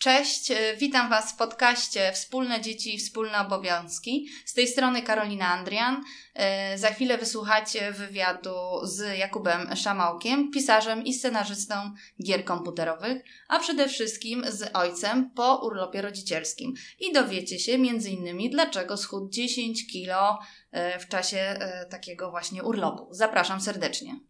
Cześć, 0.00 0.50
e, 0.50 0.76
witam 0.76 1.10
Was 1.10 1.32
w 1.32 1.36
podcaście 1.36 2.12
Wspólne 2.12 2.60
Dzieci, 2.60 2.98
Wspólne 2.98 3.38
Obowiązki. 3.38 4.28
Z 4.44 4.54
tej 4.54 4.68
strony 4.68 5.02
Karolina 5.02 5.48
Andrian. 5.48 6.04
E, 6.34 6.78
za 6.78 6.88
chwilę 6.88 7.18
wysłuchacie 7.18 7.92
wywiadu 7.92 8.50
z 8.82 9.18
Jakubem 9.18 9.76
Szamałkiem, 9.76 10.50
pisarzem 10.50 11.04
i 11.04 11.14
scenarzystą 11.14 11.74
gier 12.24 12.44
komputerowych, 12.44 13.22
a 13.48 13.58
przede 13.58 13.88
wszystkim 13.88 14.44
z 14.48 14.76
ojcem 14.76 15.30
po 15.30 15.56
urlopie 15.56 16.02
rodzicielskim. 16.02 16.74
I 17.00 17.12
dowiecie 17.12 17.58
się 17.58 17.72
innymi, 17.72 18.50
dlaczego 18.50 18.96
schudł 18.96 19.28
10 19.30 19.86
kilo 19.92 20.38
e, 20.70 20.98
w 20.98 21.08
czasie 21.08 21.58
takiego 21.90 22.30
właśnie 22.30 22.62
urlopu. 22.62 23.08
Zapraszam 23.10 23.60
serdecznie. 23.60 24.29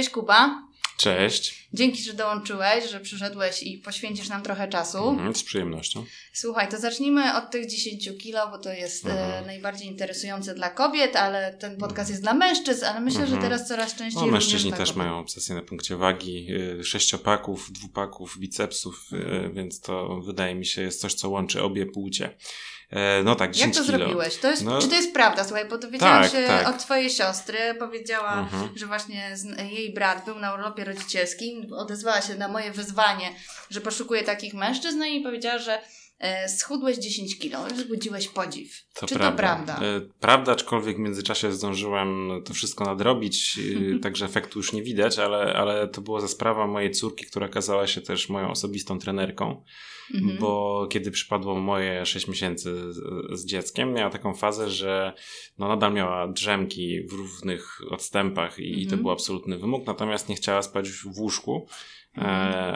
Cześć 0.00 0.10
Kuba. 0.10 0.62
Cześć. 0.96 1.68
Dzięki, 1.72 2.02
że 2.02 2.12
dołączyłeś, 2.12 2.90
że 2.90 3.00
przyszedłeś 3.00 3.62
i 3.62 3.78
poświęcisz 3.78 4.28
nam 4.28 4.42
trochę 4.42 4.68
czasu. 4.68 5.08
Mhm, 5.08 5.34
z 5.34 5.42
przyjemnością. 5.42 6.04
Słuchaj, 6.32 6.68
to 6.68 6.78
zacznijmy 6.78 7.36
od 7.36 7.50
tych 7.50 7.66
10 7.66 8.10
kilo, 8.18 8.48
bo 8.50 8.58
to 8.58 8.72
jest 8.72 9.06
e, 9.06 9.10
mhm. 9.10 9.44
e, 9.44 9.46
najbardziej 9.46 9.88
interesujące 9.88 10.54
dla 10.54 10.70
kobiet, 10.70 11.16
ale 11.16 11.54
ten 11.54 11.76
podcast 11.76 12.10
jest 12.10 12.22
dla 12.22 12.34
mężczyzn, 12.34 12.84
ale 12.84 13.00
myślę, 13.00 13.20
mhm. 13.20 13.40
że 13.40 13.48
teraz 13.48 13.68
coraz 13.68 13.94
częściej. 13.94 14.22
No, 14.22 14.32
mężczyźni 14.32 14.72
też 14.72 14.94
mają 14.94 15.18
obsesję 15.18 15.54
na 15.54 15.62
punkcie 15.62 15.96
wagi, 15.96 16.46
y, 16.80 16.84
sześciopaków, 16.84 17.72
dwupaków, 17.72 18.38
bicepsów, 18.38 19.08
y, 19.12 19.16
mhm. 19.16 19.54
więc 19.54 19.80
to 19.80 20.20
wydaje 20.20 20.54
mi 20.54 20.66
się 20.66 20.82
jest 20.82 21.00
coś, 21.00 21.14
co 21.14 21.28
łączy 21.28 21.62
obie 21.62 21.86
płcie. 21.86 22.36
E, 22.90 23.22
no 23.22 23.34
tak, 23.34 23.50
10 23.50 23.76
Jak 23.76 23.86
to 23.86 23.92
kilo. 23.92 23.98
zrobiłeś? 23.98 24.36
To 24.36 24.50
jest, 24.50 24.64
no, 24.64 24.82
czy 24.82 24.88
to 24.88 24.94
jest 24.94 25.12
prawda? 25.14 25.44
Słuchaj, 25.44 25.68
bo 25.68 25.78
dowiedziałam 25.78 26.22
tak, 26.22 26.32
się 26.32 26.46
tak. 26.46 26.68
od 26.68 26.78
twojej 26.78 27.10
siostry. 27.10 27.58
Powiedziała, 27.78 28.32
mhm. 28.32 28.68
że 28.74 28.86
właśnie 28.86 29.36
jej 29.70 29.94
brat 29.94 30.24
był 30.24 30.38
na 30.38 30.54
urlopie 30.54 30.84
rodzicielskim. 30.84 31.72
Odezwała 31.72 32.20
się 32.20 32.34
na 32.34 32.48
moje 32.48 32.72
wyzwanie, 32.72 33.32
że 33.70 33.80
poszukuje 33.80 34.22
takich 34.22 34.54
mężczyzn 34.54 34.98
no 34.98 35.04
i 35.04 35.20
powiedziała, 35.20 35.58
że 35.58 35.80
schudłeś 36.48 36.98
10 36.98 37.38
kilo, 37.38 37.64
wzbudziłeś 37.64 38.28
podziw. 38.28 38.84
To 38.94 39.06
Czy 39.06 39.14
prawda. 39.14 39.30
to 39.30 39.38
prawda? 39.38 39.86
E, 39.86 40.00
prawda, 40.20 40.52
aczkolwiek 40.52 40.96
w 40.96 41.00
międzyczasie 41.00 41.52
zdążyłem 41.52 42.30
to 42.44 42.54
wszystko 42.54 42.84
nadrobić, 42.84 43.58
także 44.02 44.24
efektu 44.24 44.58
już 44.58 44.72
nie 44.72 44.82
widać, 44.82 45.18
ale, 45.18 45.54
ale 45.54 45.88
to 45.88 46.00
była 46.00 46.20
za 46.20 46.28
sprawa 46.28 46.66
mojej 46.66 46.90
córki, 46.90 47.26
która 47.26 47.46
okazała 47.46 47.86
się 47.86 48.00
też 48.00 48.28
moją 48.28 48.50
osobistą 48.50 48.98
trenerką 48.98 49.62
mhm. 50.14 50.38
bo 50.38 50.86
kiedy 50.90 51.10
przypadło 51.10 51.54
moje 51.54 52.06
6 52.06 52.28
miesięcy 52.28 52.92
z, 52.92 53.00
z, 53.40 53.44
dzieckiem, 53.44 53.92
miała 53.92 54.10
taką 54.10 54.34
fazę, 54.34 54.70
że 54.70 55.12
no 55.58 55.68
nadal 55.68 55.92
miała 55.92 56.28
drzemki 56.28 57.02
w 57.02 57.12
równych 57.12 57.80
odstępach 57.90 58.58
i, 58.58 58.66
mhm. 58.66 58.82
i 58.82 58.86
to 58.86 58.96
był 58.96 59.10
absolutny 59.10 59.58
wymóg, 59.58 59.86
natomiast 59.86 60.28
nie 60.28 60.36
chciała 60.36 60.62
spać 60.62 60.90
w 60.90 61.18
łóżku. 61.18 61.66
E, 62.16 62.20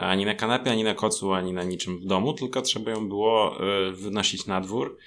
ani 0.01 0.25
na 0.25 0.35
kanapie, 0.35 0.71
ani 0.71 0.83
na 0.83 0.93
kocu, 0.93 1.33
ani 1.33 1.53
na 1.53 1.63
niczym 1.63 1.97
w 1.97 2.05
domu, 2.05 2.33
tylko 2.33 2.61
trzeba 2.61 2.91
ją 2.91 3.07
było 3.09 3.59
e, 3.59 3.91
wynosić 3.91 4.45
na 4.45 4.61
dwór 4.61 4.97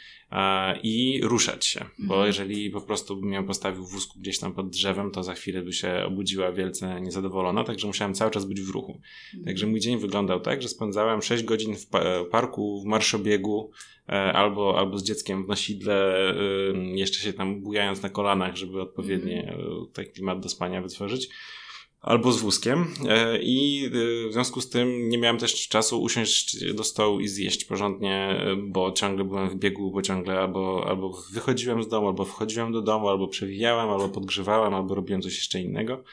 i 0.82 1.20
ruszać 1.22 1.66
się, 1.66 1.80
bo 1.98 2.14
mhm. 2.14 2.26
jeżeli 2.26 2.70
po 2.70 2.80
prostu 2.80 3.16
bym 3.16 3.32
ją 3.32 3.46
postawił 3.46 3.84
w 3.84 3.90
wózku 3.90 4.18
gdzieś 4.20 4.38
tam 4.38 4.52
pod 4.52 4.70
drzewem, 4.70 5.10
to 5.10 5.22
za 5.22 5.34
chwilę 5.34 5.62
by 5.62 5.72
się 5.72 6.04
obudziła 6.06 6.52
wielce 6.52 7.00
niezadowolona, 7.00 7.64
także 7.64 7.86
musiałem 7.86 8.14
cały 8.14 8.30
czas 8.30 8.44
być 8.44 8.60
w 8.60 8.70
ruchu. 8.70 8.92
Mhm. 8.92 9.44
Także 9.44 9.66
mój 9.66 9.80
dzień 9.80 9.98
wyglądał 9.98 10.40
tak, 10.40 10.62
że 10.62 10.68
spędzałem 10.68 11.22
6 11.22 11.44
godzin 11.44 11.76
w 11.76 11.86
parku, 12.30 12.80
w 12.82 12.84
marszobiegu, 12.84 13.70
e, 14.08 14.12
albo, 14.12 14.78
albo 14.78 14.98
z 14.98 15.04
dzieckiem 15.04 15.44
w 15.44 15.48
nosidle, 15.48 16.12
jeszcze 16.94 17.20
się 17.20 17.32
tam 17.32 17.60
bujając 17.60 18.02
na 18.02 18.08
kolanach, 18.08 18.56
żeby 18.56 18.82
odpowiednie 18.82 19.42
mhm. 19.42 19.60
E, 19.60 19.92
taki 19.92 20.10
klimat 20.10 20.40
do 20.40 20.48
spania 20.48 20.82
wytworzyć 20.82 21.28
albo 22.00 22.32
z 22.32 22.40
wózkiem 22.40 22.86
e, 23.08 23.38
i 23.42 23.86
e, 23.86 24.28
w 24.28 24.32
związku 24.32 24.60
z 24.60 24.70
tym 24.70 25.08
nie 25.08 25.18
miałem 25.18 25.38
też 25.38 25.68
czasu 25.68 26.02
usiąść 26.02 26.72
do 26.74 26.84
stołu 26.84 27.20
i 27.20 27.28
zjeść 27.28 27.64
porządnie, 27.64 28.14
e, 28.14 28.56
bo 28.56 28.92
ciągle 28.92 29.24
byłem 29.24 29.50
w 29.50 29.54
biegu, 29.54 29.90
bo 29.90 30.02
ciągle 30.02 30.40
albo, 30.40 30.84
albo 30.88 31.22
wychodziłem 31.32 31.82
z 31.82 31.88
domu, 31.88 32.06
albo 32.06 32.24
wchodziłem 32.24 32.72
do 32.72 32.82
domu, 32.82 33.08
albo 33.08 33.28
przewijałem, 33.28 33.90
albo 33.90 34.08
podgrzewałem, 34.08 34.74
albo 34.74 34.94
robiłem 34.94 35.22
coś 35.22 35.36
jeszcze 35.36 35.60
innego. 35.60 36.04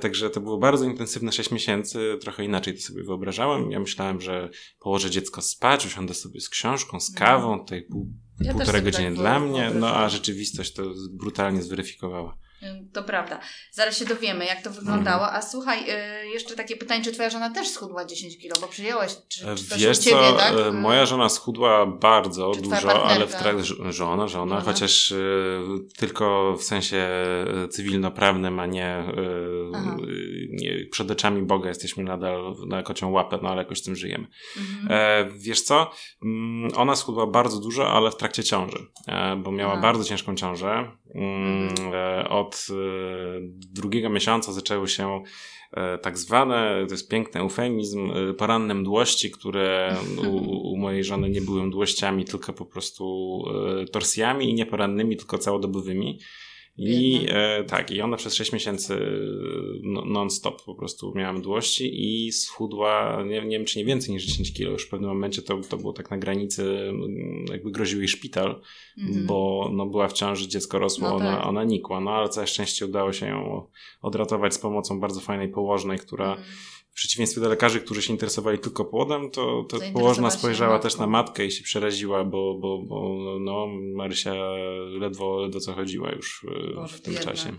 Także 0.00 0.30
to 0.30 0.40
było 0.40 0.58
bardzo 0.58 0.84
intensywne 0.84 1.32
6 1.32 1.50
miesięcy, 1.50 2.18
trochę 2.20 2.44
inaczej 2.44 2.74
to 2.74 2.80
sobie 2.80 3.02
wyobrażałem. 3.02 3.70
Ja 3.70 3.80
myślałem, 3.80 4.20
że 4.20 4.50
położę 4.80 5.10
dziecko 5.10 5.42
spać, 5.42 5.86
usiądę 5.86 6.14
sobie 6.14 6.40
z 6.40 6.48
książką, 6.48 7.00
z 7.00 7.14
kawą, 7.14 7.58
tutaj 7.58 7.82
pół, 7.82 8.06
ja 8.40 8.52
półtorej 8.52 8.82
godziny 8.82 9.08
tak 9.08 9.14
dla 9.14 9.40
mnie, 9.40 9.70
no 9.74 9.96
a 9.96 10.08
rzeczywistość 10.08 10.72
to 10.72 10.82
brutalnie 11.10 11.62
zweryfikowała. 11.62 12.38
To 12.92 13.02
prawda. 13.02 13.40
Zaraz 13.72 13.98
się 13.98 14.04
dowiemy, 14.04 14.44
jak 14.44 14.62
to 14.62 14.70
wyglądało. 14.70 15.32
A 15.32 15.42
słuchaj, 15.42 15.78
y, 15.80 16.28
jeszcze 16.28 16.54
takie 16.56 16.76
pytanie, 16.76 17.04
czy 17.04 17.12
twoja 17.12 17.30
żona 17.30 17.50
też 17.50 17.68
schudła 17.68 18.04
10 18.04 18.38
kilo? 18.38 18.54
Bo 18.60 18.68
przyjąłeś, 18.68 19.16
czy, 19.28 19.40
czy 19.40 19.78
Wiesz 19.78 19.98
co, 19.98 20.04
ciebie, 20.04 20.32
tak? 20.38 20.54
E, 20.66 20.72
moja 20.72 21.06
żona 21.06 21.28
schudła 21.28 21.86
bardzo 21.86 22.52
czy 22.54 22.60
dużo, 22.60 23.04
ale 23.04 23.26
w 23.26 23.34
trakcie... 23.34 23.92
Żona, 23.92 24.28
żona, 24.28 24.60
chociaż 24.60 25.10
y, 25.10 25.60
tylko 25.96 26.56
w 26.58 26.62
sensie 26.62 27.08
cywilnoprawnym, 27.70 28.60
a 28.60 28.66
nie, 28.66 29.04
y, 29.18 30.48
nie 30.50 30.86
przed 30.90 31.10
oczami 31.10 31.42
Boga 31.42 31.68
jesteśmy 31.68 32.04
nadal 32.04 32.54
na 32.66 32.82
kocią 32.82 33.10
łapę, 33.10 33.38
no 33.42 33.48
ale 33.48 33.62
jakoś 33.62 33.78
z 33.78 33.82
tym 33.82 33.96
żyjemy. 33.96 34.26
Mhm. 34.56 34.86
E, 34.90 35.30
wiesz 35.38 35.60
co, 35.60 35.90
mm, 36.22 36.70
ona 36.76 36.96
schudła 36.96 37.26
bardzo 37.26 37.60
dużo, 37.60 37.90
ale 37.90 38.10
w 38.10 38.16
trakcie 38.16 38.44
ciąży, 38.44 38.86
e, 39.06 39.36
bo 39.36 39.52
miała 39.52 39.72
Aha. 39.72 39.82
bardzo 39.82 40.04
ciężką 40.04 40.34
ciążę. 40.34 40.90
Mm, 41.14 41.68
mhm. 41.68 41.94
E, 41.94 42.28
od 42.28 42.66
e, 42.70 42.74
drugiego 43.72 44.10
miesiąca 44.10 44.52
zaczęły 44.52 44.88
się 44.88 45.22
e, 45.72 45.98
tak 45.98 46.18
zwane, 46.18 46.84
to 46.86 46.94
jest 46.94 47.10
piękny 47.10 47.40
eufemizm, 47.40 48.12
poranne 48.38 48.74
mdłości, 48.74 49.30
które 49.30 49.96
u, 50.30 50.36
u, 50.72 50.76
mojej 50.76 51.04
żony 51.04 51.30
nie 51.30 51.40
były 51.40 51.64
mdłościami, 51.64 52.24
tylko 52.24 52.52
po 52.52 52.66
prostu 52.66 53.44
torsjami 53.92 54.50
i 54.50 54.54
nie 54.54 54.66
porannymi, 54.66 55.16
tylko 55.16 55.38
całodobowymi. 55.38 56.18
I 56.78 57.26
e, 57.30 57.64
tak, 57.64 57.90
i 57.90 58.00
ona 58.00 58.16
przez 58.16 58.34
6 58.34 58.52
miesięcy 58.52 58.98
no, 59.82 60.04
non-stop 60.04 60.64
po 60.64 60.74
prostu 60.74 61.12
miała 61.14 61.32
mdłości 61.32 61.90
i 62.04 62.32
schudła, 62.32 63.22
nie, 63.26 63.40
nie 63.42 63.58
wiem 63.58 63.64
czy 63.64 63.78
nie 63.78 63.84
więcej 63.84 64.14
niż 64.14 64.24
10 64.24 64.52
kilo. 64.52 64.70
Już 64.70 64.86
w 64.86 64.88
pewnym 64.88 65.10
momencie 65.10 65.42
to, 65.42 65.60
to 65.60 65.76
było 65.76 65.92
tak 65.92 66.10
na 66.10 66.18
granicy, 66.18 66.92
jakby 67.50 67.70
groził 67.70 67.98
jej 67.98 68.08
szpital, 68.08 68.50
mm-hmm. 68.98 69.26
bo 69.26 69.70
no, 69.72 69.86
była 69.86 70.08
w 70.08 70.12
ciąży, 70.12 70.48
dziecko 70.48 70.78
rosło, 70.78 71.10
no 71.10 71.18
tak. 71.18 71.26
ona, 71.26 71.44
ona 71.44 71.64
nikła. 71.64 72.00
No 72.00 72.10
ale 72.10 72.28
całe 72.28 72.46
szczęście 72.46 72.86
udało 72.86 73.12
się 73.12 73.26
ją 73.26 73.66
odratować 74.02 74.54
z 74.54 74.58
pomocą 74.58 75.00
bardzo 75.00 75.20
fajnej 75.20 75.48
położnej, 75.48 75.98
która 75.98 76.34
mm 76.34 76.44
w 76.77 76.77
przeciwieństwie 76.98 77.40
do 77.40 77.48
lekarzy, 77.48 77.80
którzy 77.80 78.02
się 78.02 78.12
interesowali 78.12 78.58
tylko 78.58 78.84
płodem, 78.84 79.30
to, 79.30 79.64
to 79.68 79.78
położna 79.92 80.30
spojrzała 80.30 80.78
też 80.78 80.96
na 80.96 81.06
matkę 81.06 81.46
i 81.46 81.50
się 81.50 81.62
przeraziła, 81.62 82.24
bo, 82.24 82.54
bo, 82.54 82.82
bo 82.82 83.18
no, 83.40 83.66
Marysia 83.94 84.34
ledwo, 85.00 85.40
ledwo 85.40 85.60
co 85.60 85.72
chodziła 85.72 86.10
już 86.12 86.46
e, 86.70 86.74
Boże, 86.74 86.98
w 86.98 87.00
tym 87.00 87.14
biedna. 87.14 87.30
czasie. 87.30 87.52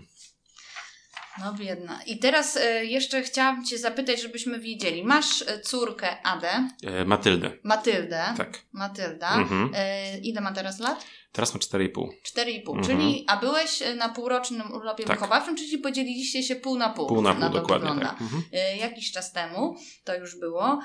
No 1.40 1.54
biedna. 1.54 2.00
I 2.06 2.18
teraz 2.18 2.56
y, 2.56 2.86
jeszcze 2.86 3.22
chciałam 3.22 3.64
Cię 3.64 3.78
zapytać, 3.78 4.22
żebyśmy 4.22 4.60
wiedzieli. 4.60 5.04
Masz 5.04 5.42
e, 5.42 5.60
córkę 5.60 6.22
Adę. 6.22 6.68
E, 6.84 7.04
Matyldę. 7.04 7.52
Matyldę. 7.62 8.24
Tak. 8.36 8.58
Matylda. 8.72 9.34
Mhm. 9.34 9.70
E, 9.74 10.18
ile 10.18 10.40
ma 10.40 10.52
teraz 10.52 10.80
lat? 10.80 11.04
Teraz 11.32 11.54
ma 11.54 11.60
4,5. 11.60 12.08
4,5. 12.36 12.76
Mhm. 12.76 12.84
Czyli, 12.84 13.24
a 13.28 13.36
byłeś 13.36 13.82
na 13.96 14.08
półrocznym 14.08 14.72
urlopie 14.72 15.04
tak. 15.04 15.16
wychowawczym, 15.16 15.56
czyli 15.56 15.78
podzieliliście 15.78 16.42
się 16.42 16.56
pół 16.56 16.76
na 16.76 16.88
pół. 16.88 17.06
Pół 17.06 17.22
na 17.22 17.32
pół, 17.32 17.40
na 17.40 17.48
dokładnie. 17.48 18.02
Tak. 18.02 18.20
Mhm. 18.20 18.42
jakiś 18.78 19.12
czas 19.12 19.32
temu 19.32 19.76
to 20.04 20.16
już 20.16 20.36
było. 20.36 20.80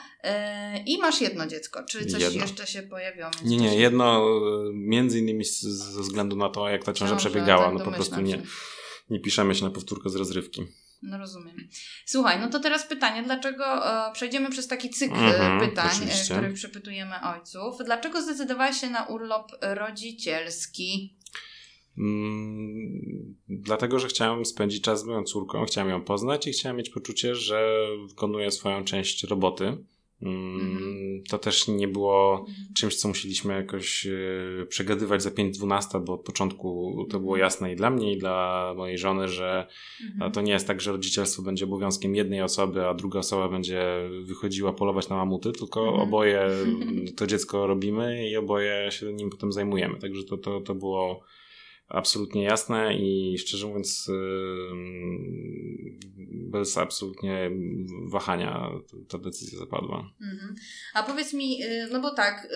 I 0.85 0.97
masz 0.97 1.21
jedno 1.21 1.47
dziecko. 1.47 1.83
Czy 1.83 2.05
coś 2.05 2.21
jedno. 2.21 2.41
jeszcze 2.41 2.67
się 2.67 2.83
pojawiło? 2.83 3.29
Nie, 3.43 3.57
nie. 3.57 3.75
Jedno 3.75 4.25
między 4.73 5.19
innymi 5.19 5.45
ze 5.45 6.01
względu 6.01 6.35
na 6.35 6.49
to, 6.49 6.69
jak 6.69 6.83
ta 6.83 6.93
ciąża 6.93 7.15
przebiegała. 7.15 7.65
Tak, 7.65 7.73
no 7.73 7.85
po 7.85 7.91
prostu 7.91 8.21
nie. 8.21 8.33
Się 8.33 8.41
nie 9.09 9.19
piszemy 9.19 9.55
się 9.55 9.63
na 9.65 9.71
powtórkę 9.71 10.09
z 10.09 10.15
rozrywki. 10.15 10.65
No 11.01 11.17
rozumiem. 11.17 11.67
Słuchaj, 12.05 12.39
no 12.39 12.49
to 12.49 12.59
teraz 12.59 12.87
pytanie, 12.87 13.23
dlaczego 13.23 13.65
e, 13.65 14.13
przejdziemy 14.13 14.49
przez 14.49 14.67
taki 14.67 14.89
cykl 14.89 15.15
mm 15.15 15.31
-hmm, 15.31 15.69
pytań, 15.69 15.91
w 15.91 16.31
których 16.31 16.53
przepytujemy 16.53 17.15
ojców. 17.23 17.77
Dlaczego 17.85 18.21
zdecydowałeś 18.21 18.77
się 18.81 18.89
na 18.89 19.05
urlop 19.05 19.51
rodzicielski? 19.61 21.15
Mm, 21.97 23.35
dlatego, 23.49 23.99
że 23.99 24.07
chciałem 24.07 24.45
spędzić 24.45 24.83
czas 24.83 25.01
z 25.01 25.03
moją 25.03 25.23
córką, 25.23 25.65
chciałem 25.65 25.89
ją 25.89 26.01
poznać 26.01 26.47
i 26.47 26.51
chciałem 26.51 26.77
mieć 26.77 26.89
poczucie, 26.89 27.35
że 27.35 27.87
wykonuję 28.07 28.51
swoją 28.51 28.83
część 28.83 29.23
roboty. 29.23 29.77
Mm, 30.25 31.23
to 31.29 31.37
też 31.37 31.67
nie 31.67 31.87
było 31.87 32.39
mhm. 32.39 32.55
czymś, 32.75 32.95
co 32.95 33.07
musieliśmy 33.07 33.53
jakoś 33.53 34.05
e, 34.05 34.65
przegadywać 34.65 35.23
za 35.23 35.29
5-12, 35.29 36.03
bo 36.05 36.13
od 36.13 36.21
początku 36.21 36.95
to 37.09 37.19
było 37.19 37.33
mhm. 37.33 37.45
jasne 37.45 37.73
i 37.73 37.75
dla 37.75 37.89
mnie, 37.89 38.13
i 38.13 38.17
dla 38.17 38.73
mojej 38.77 38.97
żony, 38.97 39.27
że 39.27 39.67
mhm. 40.13 40.31
to 40.31 40.41
nie 40.41 40.51
jest 40.51 40.67
tak, 40.67 40.81
że 40.81 40.91
rodzicielstwo 40.91 41.41
będzie 41.43 41.65
obowiązkiem 41.65 42.15
jednej 42.15 42.41
osoby, 42.41 42.87
a 42.87 42.93
druga 42.93 43.19
osoba 43.19 43.49
będzie 43.49 44.09
wychodziła 44.23 44.73
polować 44.73 45.09
na 45.09 45.15
mamuty, 45.15 45.51
tylko 45.51 45.93
oboje 45.93 46.49
to 47.17 47.27
dziecko 47.27 47.67
robimy 47.67 48.29
i 48.29 48.37
oboje 48.37 48.91
się 48.91 49.13
nim 49.13 49.29
potem 49.29 49.51
zajmujemy. 49.51 49.99
Także 49.99 50.23
to, 50.23 50.37
to, 50.37 50.61
to 50.61 50.75
było 50.75 51.23
absolutnie 51.87 52.43
jasne 52.43 52.97
i 52.97 53.37
szczerze 53.37 53.67
mówiąc 53.67 54.11
bez 56.51 56.77
absolutnie 56.77 57.51
wahania 58.11 58.69
ta 59.09 59.17
decyzja 59.17 59.59
zapadła. 59.59 60.11
Mhm. 60.21 60.55
A 60.93 61.03
powiedz 61.03 61.33
mi, 61.33 61.63
y, 61.63 61.87
no 61.91 62.01
bo 62.01 62.13
tak, 62.13 62.47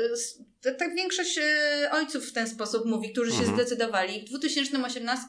tak 0.61 0.95
większość 0.95 1.37
y, 1.37 1.91
ojców 1.91 2.25
w 2.25 2.33
ten 2.33 2.47
sposób 2.47 2.85
mówi, 2.85 3.11
którzy 3.11 3.31
się 3.31 3.37
mhm. 3.37 3.55
zdecydowali. 3.55 4.21
W 4.21 4.29
2018 4.29 5.27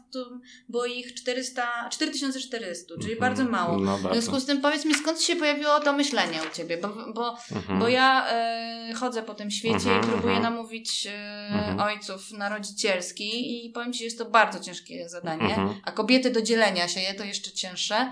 było 0.68 0.86
ich 0.86 1.14
400, 1.14 1.88
4400, 1.90 2.94
czyli 3.00 3.12
mhm. 3.12 3.18
bardzo 3.18 3.50
mało. 3.50 3.78
No, 3.78 3.98
w 3.98 4.12
związku 4.12 4.40
z 4.40 4.46
tym 4.46 4.60
powiedz 4.60 4.84
mi, 4.84 4.94
skąd 4.94 5.22
się 5.22 5.36
pojawiło 5.36 5.80
to 5.80 5.92
myślenie 5.92 6.38
u 6.50 6.56
Ciebie? 6.56 6.76
Bo, 6.76 6.88
bo, 7.14 7.36
mhm. 7.52 7.78
bo 7.78 7.88
ja 7.88 8.26
e, 8.28 8.94
chodzę 8.94 9.22
po 9.22 9.34
tym 9.34 9.50
świecie 9.50 9.88
i 9.88 9.96
mhm, 9.96 10.02
próbuję 10.02 10.36
mhm. 10.36 10.42
namówić 10.42 11.06
e, 11.06 11.76
ojców 11.84 12.32
na 12.32 12.48
rodzicielski 12.48 13.66
i 13.66 13.70
powiem 13.70 13.92
Ci, 13.92 14.04
jest 14.04 14.18
to 14.18 14.24
bardzo 14.24 14.60
ciężkie 14.60 15.08
zadanie, 15.08 15.56
a 15.84 15.92
kobiety 15.92 16.30
do 16.30 16.42
dzielenia 16.42 16.88
się 16.88 17.00
je 17.00 17.14
to 17.14 17.24
jeszcze 17.24 17.50
cięższe. 17.52 18.10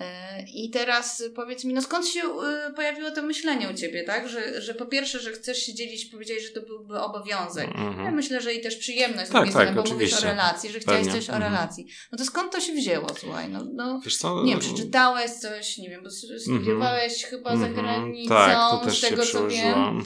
E, 0.00 0.44
I 0.54 0.70
teraz 0.70 1.22
powiedz 1.34 1.64
mi, 1.64 1.74
no 1.74 1.82
skąd 1.82 2.08
się 2.08 2.20
e, 2.20 2.72
pojawiło 2.72 3.10
to 3.10 3.22
myślenie 3.22 3.68
u 3.68 3.74
Ciebie, 3.74 4.04
tak? 4.04 4.28
Że, 4.28 4.62
że 4.62 4.74
po 4.74 4.86
pierwsze, 4.86 5.20
że 5.20 5.32
chcesz 5.32 5.58
się 5.58 5.74
dzielić, 5.74 6.04
powiedziałeś, 6.04 6.42
że 6.46 6.51
to 6.52 6.60
byłby 6.60 7.00
obowiązek. 7.00 7.70
Ja 8.04 8.10
myślę, 8.10 8.40
że 8.40 8.54
i 8.54 8.60
też 8.60 8.76
przyjemność 8.76 9.28
z 9.28 9.32
tak, 9.32 9.42
drugiej 9.42 9.54
tak, 9.54 9.68
strony, 9.68 9.88
bo 9.88 9.94
mówisz 9.94 10.14
o 10.14 10.20
relacji, 10.20 10.70
że 10.70 10.80
chciałeś 10.80 11.06
Pewnie. 11.06 11.20
coś 11.20 11.30
o 11.30 11.38
relacji. 11.38 11.86
No 12.12 12.18
to 12.18 12.24
skąd 12.24 12.52
to 12.52 12.60
się 12.60 12.72
wzięło, 12.72 13.06
słuchaj? 13.20 13.48
No, 13.48 13.64
no 13.74 14.00
Wiesz 14.04 14.16
co? 14.16 14.42
Nie 14.42 14.52
wiem, 14.52 14.60
przeczytałeś 14.60 15.30
coś, 15.30 15.78
nie 15.78 15.90
wiem, 15.90 16.02
bo 16.02 16.10
studiowałeś 16.10 17.24
mm-hmm. 17.24 17.30
chyba 17.30 17.56
za 17.56 17.68
granicą, 17.68 18.34
tak, 18.34 18.90
z 18.90 19.00
tego 19.00 19.26
co 19.26 19.48
wiem. 19.48 20.04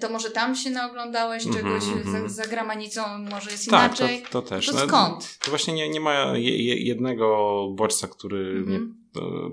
To 0.00 0.08
może 0.08 0.30
tam 0.30 0.56
się 0.56 0.70
naoglądałeś 0.70 1.44
czegoś 1.44 1.82
za, 2.12 2.28
za 2.28 2.44
granicą, 2.44 3.02
może 3.30 3.50
jest 3.50 3.70
tak, 3.70 4.00
inaczej. 4.00 4.22
To, 4.22 4.42
to 4.42 4.48
też. 4.48 4.66
To 4.66 4.72
no, 4.72 4.86
skąd? 4.86 5.38
To 5.38 5.50
właśnie 5.50 5.74
nie, 5.74 5.88
nie 5.88 6.00
ma 6.00 6.32
jednego 6.36 7.68
bodźca, 7.74 8.08
który 8.08 8.60
mnie 8.60 8.80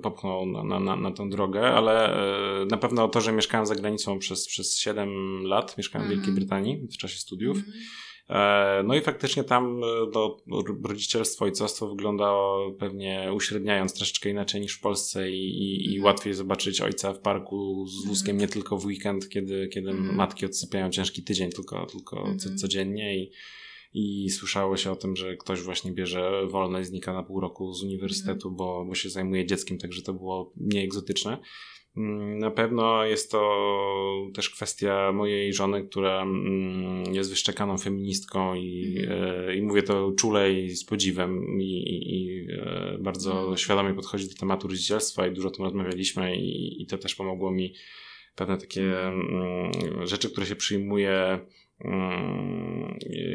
popchnął 0.02 0.46
na, 0.46 0.80
na, 0.80 0.96
na 0.96 1.12
tę 1.12 1.30
drogę, 1.30 1.62
ale 1.62 2.13
e, 2.62 2.66
na 2.66 2.78
pewno 2.78 3.07
to, 3.07 3.22
że 3.22 3.31
mieszkałem 3.31 3.66
za 3.66 3.75
granicą 3.75 4.19
przez, 4.19 4.48
przez 4.48 4.78
7 4.78 5.44
lat, 5.44 5.78
mieszkałem 5.78 6.07
w 6.07 6.12
Wielkiej 6.12 6.34
Brytanii 6.34 6.88
w 6.88 6.98
czasie 6.98 7.19
studiów. 7.19 7.57
E, 8.30 8.84
no 8.86 8.96
i 8.96 9.02
faktycznie 9.02 9.44
tam 9.44 9.81
no, 10.13 10.38
rodzicielstwo, 10.84 11.46
ojcostwo 11.46 11.88
wyglądało 11.88 12.72
pewnie 12.72 13.31
uśredniając 13.34 13.94
troszeczkę 13.94 14.30
inaczej 14.30 14.62
niż 14.62 14.74
w 14.74 14.81
Polsce 14.81 15.31
i, 15.31 15.48
i, 15.48 15.86
i 15.86 15.96
mhm. 15.96 16.04
łatwiej 16.04 16.34
zobaczyć 16.34 16.81
ojca 16.81 17.13
w 17.13 17.19
parku 17.19 17.86
z 17.88 18.06
wózkiem 18.06 18.36
mhm. 18.36 18.42
nie 18.42 18.54
tylko 18.54 18.78
w 18.78 18.86
weekend, 18.86 19.30
kiedy, 19.30 19.68
kiedy 19.68 19.90
mm. 19.90 20.16
matki 20.16 20.46
odsypiają 20.46 20.90
ciężki 20.90 21.24
tydzień, 21.24 21.50
tylko, 21.50 21.86
tylko 21.86 22.19
mm 22.19 22.38
codziennie 22.57 23.18
i 23.18 23.31
i 23.95 24.30
słyszało 24.30 24.77
się 24.77 24.92
o 24.92 24.95
tym, 24.95 25.15
że 25.15 25.38
ktoś 25.38 25.62
właśnie 25.62 25.92
bierze 25.92 26.47
wolne 26.47 26.81
i 26.81 26.86
znika 26.86 27.13
na 27.13 27.24
pół 27.24 27.39
roku 27.39 27.74
z 27.74 27.83
uniwersytetu, 27.83 28.47
mm. 28.47 28.57
bo, 28.57 28.86
bo 28.86 28.95
się 28.95 29.09
zajmuje 29.09 29.45
dzieckiem, 29.45 29.77
także 29.77 30.01
to 30.01 30.13
było 30.13 30.53
mniej 30.57 30.86
egzotyczne. 30.86 31.38
Mm, 31.97 32.39
na 32.39 32.51
pewno 32.51 33.06
jest 33.06 33.31
to 33.31 33.57
też 34.33 34.50
kwestia 34.50 35.12
mojej 35.12 35.53
żony, 35.53 35.88
która 35.88 36.21
mm, 36.21 37.13
jest 37.13 37.30
wyszczekaną 37.30 37.77
feministką 37.77 38.56
i, 38.56 38.97
mm. 39.07 39.57
i 39.57 39.62
mówię 39.62 39.83
to 39.83 40.12
czule 40.12 40.53
i 40.53 40.69
z 40.69 40.86
podziwem 40.86 41.62
i, 41.62 41.83
i 42.15 42.47
e, 42.51 42.97
bardzo 43.00 43.44
mm. 43.44 43.57
świadomie 43.57 43.94
podchodzi 43.94 44.30
do 44.30 44.36
tematu 44.36 44.68
rodzicielstwa 44.68 45.27
i 45.27 45.33
dużo 45.33 45.47
o 45.47 45.51
tym 45.51 45.65
rozmawialiśmy 45.65 46.38
i, 46.38 46.81
i 46.81 46.86
to 46.88 46.97
też 46.97 47.15
pomogło 47.15 47.51
mi 47.51 47.74
pewne 48.36 48.57
takie 48.57 49.07
mm, 49.07 49.71
rzeczy, 50.07 50.30
które 50.30 50.45
się 50.45 50.56
przyjmuje 50.56 51.39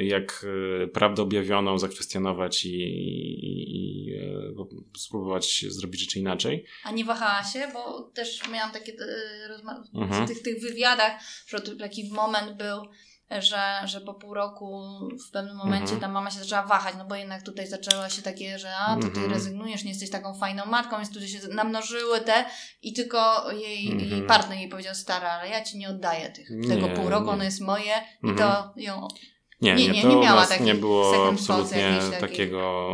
jak 0.03 0.47
e, 0.85 0.87
prawdę 0.87 1.23
objawioną 1.23 1.79
zakwestionować 1.79 2.65
i, 2.65 2.69
i, 2.69 3.77
i 3.77 4.15
e, 4.15 4.99
spróbować 4.99 5.65
zrobić 5.69 6.01
rzeczy 6.01 6.19
inaczej. 6.19 6.65
A 6.85 6.91
nie 6.91 7.05
wahała 7.05 7.45
się, 7.45 7.69
bo 7.73 8.03
też 8.03 8.49
miałam 8.53 8.73
takie 8.73 8.93
e, 8.93 9.49
rozmowy 9.49 9.83
mhm. 9.95 10.27
w 10.27 10.29
tych, 10.29 10.43
tych 10.43 10.63
wywiadach, 10.63 11.13
że 11.47 11.61
taki 11.61 12.11
moment 12.13 12.59
był, 12.59 12.83
że, 13.39 13.81
że 13.85 14.01
po 14.01 14.15
pół 14.15 14.35
roku 14.35 14.83
w 15.29 15.31
pewnym 15.31 15.57
momencie 15.57 15.95
mhm. 15.95 16.01
ta 16.01 16.09
mama 16.09 16.31
się 16.31 16.39
zaczęła 16.39 16.63
wahać, 16.63 16.95
no 16.99 17.05
bo 17.05 17.15
jednak 17.15 17.43
tutaj 17.43 17.67
zaczęła 17.67 18.11
się 18.11 18.23
takie, 18.23 18.59
że 18.59 18.77
a, 18.77 18.95
to 18.97 19.01
ty 19.01 19.07
mhm. 19.07 19.31
rezygnujesz, 19.31 19.85
nie 19.85 19.91
jesteś 19.91 20.11
taką 20.11 20.35
fajną 20.35 20.67
matką, 20.67 20.97
więc 20.97 21.13
tutaj 21.13 21.29
się 21.29 21.39
namnożyły 21.49 22.21
te 22.21 22.45
i 22.83 22.93
tylko 22.93 23.51
jej, 23.53 23.85
jej 23.85 24.03
mhm. 24.03 24.27
partner 24.27 24.59
jej 24.59 24.69
powiedział, 24.69 24.95
stara, 24.95 25.31
ale 25.31 25.49
ja 25.49 25.65
ci 25.65 25.79
nie 25.79 25.89
oddaję 25.89 26.31
tych, 26.31 26.51
nie, 26.51 26.69
tego 26.69 26.89
pół 26.89 27.09
roku, 27.09 27.27
nie. 27.27 27.33
ono 27.33 27.45
jest 27.45 27.61
moje 27.61 27.93
i 28.23 28.37
to 28.39 28.73
ją 28.77 29.09
nie, 29.61 29.75
nie, 29.75 29.89
nie, 29.89 30.03
nie, 30.03 30.09
nie 30.09 30.17
miała 30.17 30.47
takich 30.47 30.67
nie 30.67 30.75
było 30.75 31.29
absolutnie 31.29 31.99
takiego, 32.21 32.91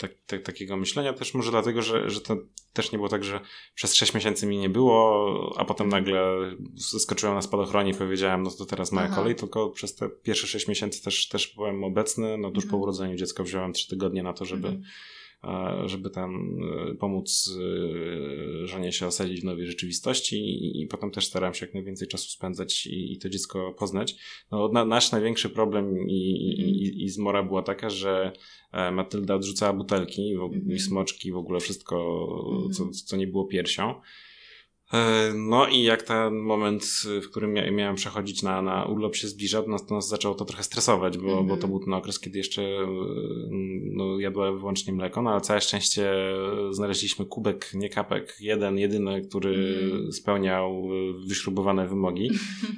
tak, 0.00 0.10
tak, 0.26 0.42
takiego 0.42 0.76
myślenia. 0.76 1.12
Też 1.12 1.34
może 1.34 1.50
dlatego, 1.50 1.82
że, 1.82 2.10
że 2.10 2.20
to 2.20 2.36
też 2.72 2.92
nie 2.92 2.98
było 2.98 3.08
tak, 3.08 3.24
że 3.24 3.40
przez 3.74 3.94
6 3.94 4.14
miesięcy 4.14 4.46
mi 4.46 4.58
nie 4.58 4.68
było, 4.68 5.54
a 5.56 5.64
potem 5.64 5.88
nagle 5.88 6.20
skoczyłem 6.98 7.34
na 7.34 7.42
spadochronie 7.42 7.90
i 7.90 7.94
powiedziałem, 7.94 8.42
no 8.42 8.50
to 8.50 8.66
teraz 8.66 8.92
moja 8.92 9.06
Aha. 9.06 9.16
kolej, 9.16 9.34
tylko 9.34 9.70
przez 9.70 9.94
te 9.94 10.08
pierwsze 10.08 10.46
6 10.46 10.68
miesięcy 10.68 11.04
też, 11.04 11.28
też 11.28 11.54
byłem 11.56 11.84
obecny. 11.84 12.38
No 12.38 12.50
tuż 12.50 12.64
mhm. 12.64 12.70
po 12.70 12.76
urodzeniu 12.76 13.16
dziecka 13.16 13.42
wziąłem 13.42 13.72
3 13.72 13.88
tygodnie 13.88 14.22
na 14.22 14.32
to, 14.32 14.44
żeby 14.44 14.68
mhm 14.68 14.84
żeby 15.86 16.10
tam 16.10 16.58
e, 16.90 16.94
pomóc 16.94 17.50
e, 18.62 18.66
żonie 18.66 18.92
się 18.92 19.06
osadzić 19.06 19.40
w 19.40 19.44
nowej 19.44 19.66
rzeczywistości 19.66 20.36
i, 20.36 20.82
i 20.82 20.86
potem 20.86 21.10
też 21.10 21.26
starałem 21.26 21.54
się 21.54 21.66
jak 21.66 21.74
najwięcej 21.74 22.08
czasu 22.08 22.28
spędzać 22.28 22.86
i, 22.86 23.12
i 23.12 23.18
to 23.18 23.28
dziecko 23.28 23.72
poznać. 23.78 24.16
No, 24.50 24.68
na, 24.68 24.84
nasz 24.84 25.12
największy 25.12 25.50
problem 25.50 26.08
i, 26.08 26.12
i, 26.12 27.04
i 27.04 27.08
zmora 27.08 27.42
była 27.42 27.62
taka, 27.62 27.90
że 27.90 28.32
e, 28.72 28.90
Matylda 28.90 29.34
odrzucała 29.34 29.72
butelki 29.72 30.36
w, 30.36 30.70
i 30.72 30.78
smoczki, 30.78 31.32
w 31.32 31.36
ogóle 31.36 31.60
wszystko, 31.60 31.96
co, 32.72 32.82
mhm. 32.82 32.92
co 32.92 33.16
nie 33.16 33.26
było 33.26 33.44
piersią. 33.44 33.94
E, 34.92 35.32
no 35.34 35.68
i 35.68 35.82
jak 35.82 36.02
ten 36.02 36.34
moment, 36.34 36.84
w 37.22 37.30
którym 37.30 37.52
miałem 37.52 37.96
przechodzić 37.96 38.42
na, 38.42 38.62
na 38.62 38.84
urlop 38.84 39.16
się 39.16 39.28
zbliżał, 39.28 39.62
to 39.62 39.94
nas 39.94 40.08
zaczęło 40.08 40.34
to 40.34 40.44
trochę 40.44 40.62
stresować, 40.62 41.18
bo, 41.18 41.32
mm 41.32 41.44
-hmm. 41.44 41.48
bo 41.48 41.56
to 41.56 41.66
mhm. 41.66 41.70
był 41.70 41.80
ten 41.80 41.94
okres, 41.94 42.20
kiedy 42.20 42.38
jeszcze 42.38 42.62
no, 43.92 44.20
jadła 44.20 44.52
wyłącznie 44.52 44.92
mleko, 44.92 45.22
no 45.22 45.30
ale 45.30 45.40
całe 45.40 45.60
szczęście 45.60 46.12
znaleźliśmy 46.70 47.26
kubek, 47.26 47.70
nie 47.74 47.88
kapek, 47.88 48.36
jeden, 48.40 48.78
jedyny, 48.78 49.22
który 49.22 49.54
mm. 49.82 50.12
spełniał 50.12 50.88
wyśrubowane 51.28 51.88
wymogi 51.88 52.30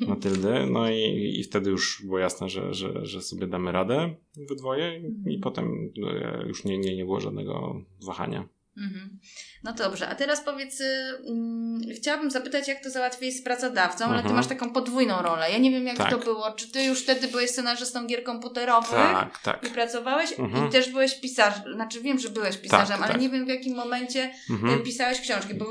Matyldy, 0.09 0.67
no 0.73 0.91
i, 0.91 1.35
i 1.39 1.45
wtedy 1.45 1.71
już 1.71 2.03
było 2.05 2.19
jasne, 2.19 2.49
że, 2.49 2.75
że, 2.75 3.07
że 3.07 3.23
sobie 3.23 3.47
damy 3.47 3.73
radę 3.73 4.15
we 4.49 4.55
dwoje 4.55 5.01
i 5.01 5.07
mhm. 5.07 5.41
potem 5.41 5.93
no, 5.97 6.09
już 6.47 6.65
nie, 6.65 6.79
nie, 6.79 6.97
nie 6.97 7.05
było 7.05 7.21
żadnego 7.21 7.83
wahania. 8.07 8.56
Mhm. 8.77 9.19
No 9.65 9.73
dobrze, 9.73 10.09
a 10.09 10.15
teraz 10.15 10.41
powiedz, 10.41 10.83
hmm, 11.27 11.81
chciałabym 11.97 12.31
zapytać, 12.31 12.69
jak 12.69 12.83
to 12.83 12.91
załatwiłeś 12.91 13.37
z 13.37 13.43
pracodawcą, 13.43 14.05
ale 14.05 14.15
ty 14.15 14.19
mhm. 14.19 14.37
masz 14.37 14.47
taką 14.47 14.71
podwójną 14.73 15.23
rolę. 15.23 15.51
Ja 15.53 15.59
nie 15.59 15.71
wiem, 15.71 15.87
jak 15.87 15.97
tak. 15.97 16.11
to 16.11 16.19
było. 16.19 16.53
Czy 16.53 16.73
ty 16.73 16.85
już 16.85 17.03
wtedy 17.03 17.29
byłeś 17.29 17.51
scenarzystą 17.51 18.07
gier 18.07 18.25
komputerowych 18.25 18.91
tak, 18.91 19.39
tak. 19.39 19.65
i 19.65 19.71
pracowałeś 19.71 20.39
mhm. 20.39 20.69
i 20.69 20.71
też 20.71 20.91
byłeś 20.91 21.21
pisarzem. 21.21 21.75
Znaczy 21.75 22.01
wiem, 22.01 22.19
że 22.19 22.29
byłeś 22.29 22.57
pisarzem, 22.57 22.97
tak, 22.97 23.05
ale 23.05 23.13
tak. 23.13 23.23
nie 23.23 23.31
wiem, 23.31 23.45
w 23.45 23.49
jakim 23.49 23.77
momencie 23.77 24.31
mhm. 24.51 24.83
pisałeś 24.83 25.21
książki, 25.21 25.55
bo 25.55 25.67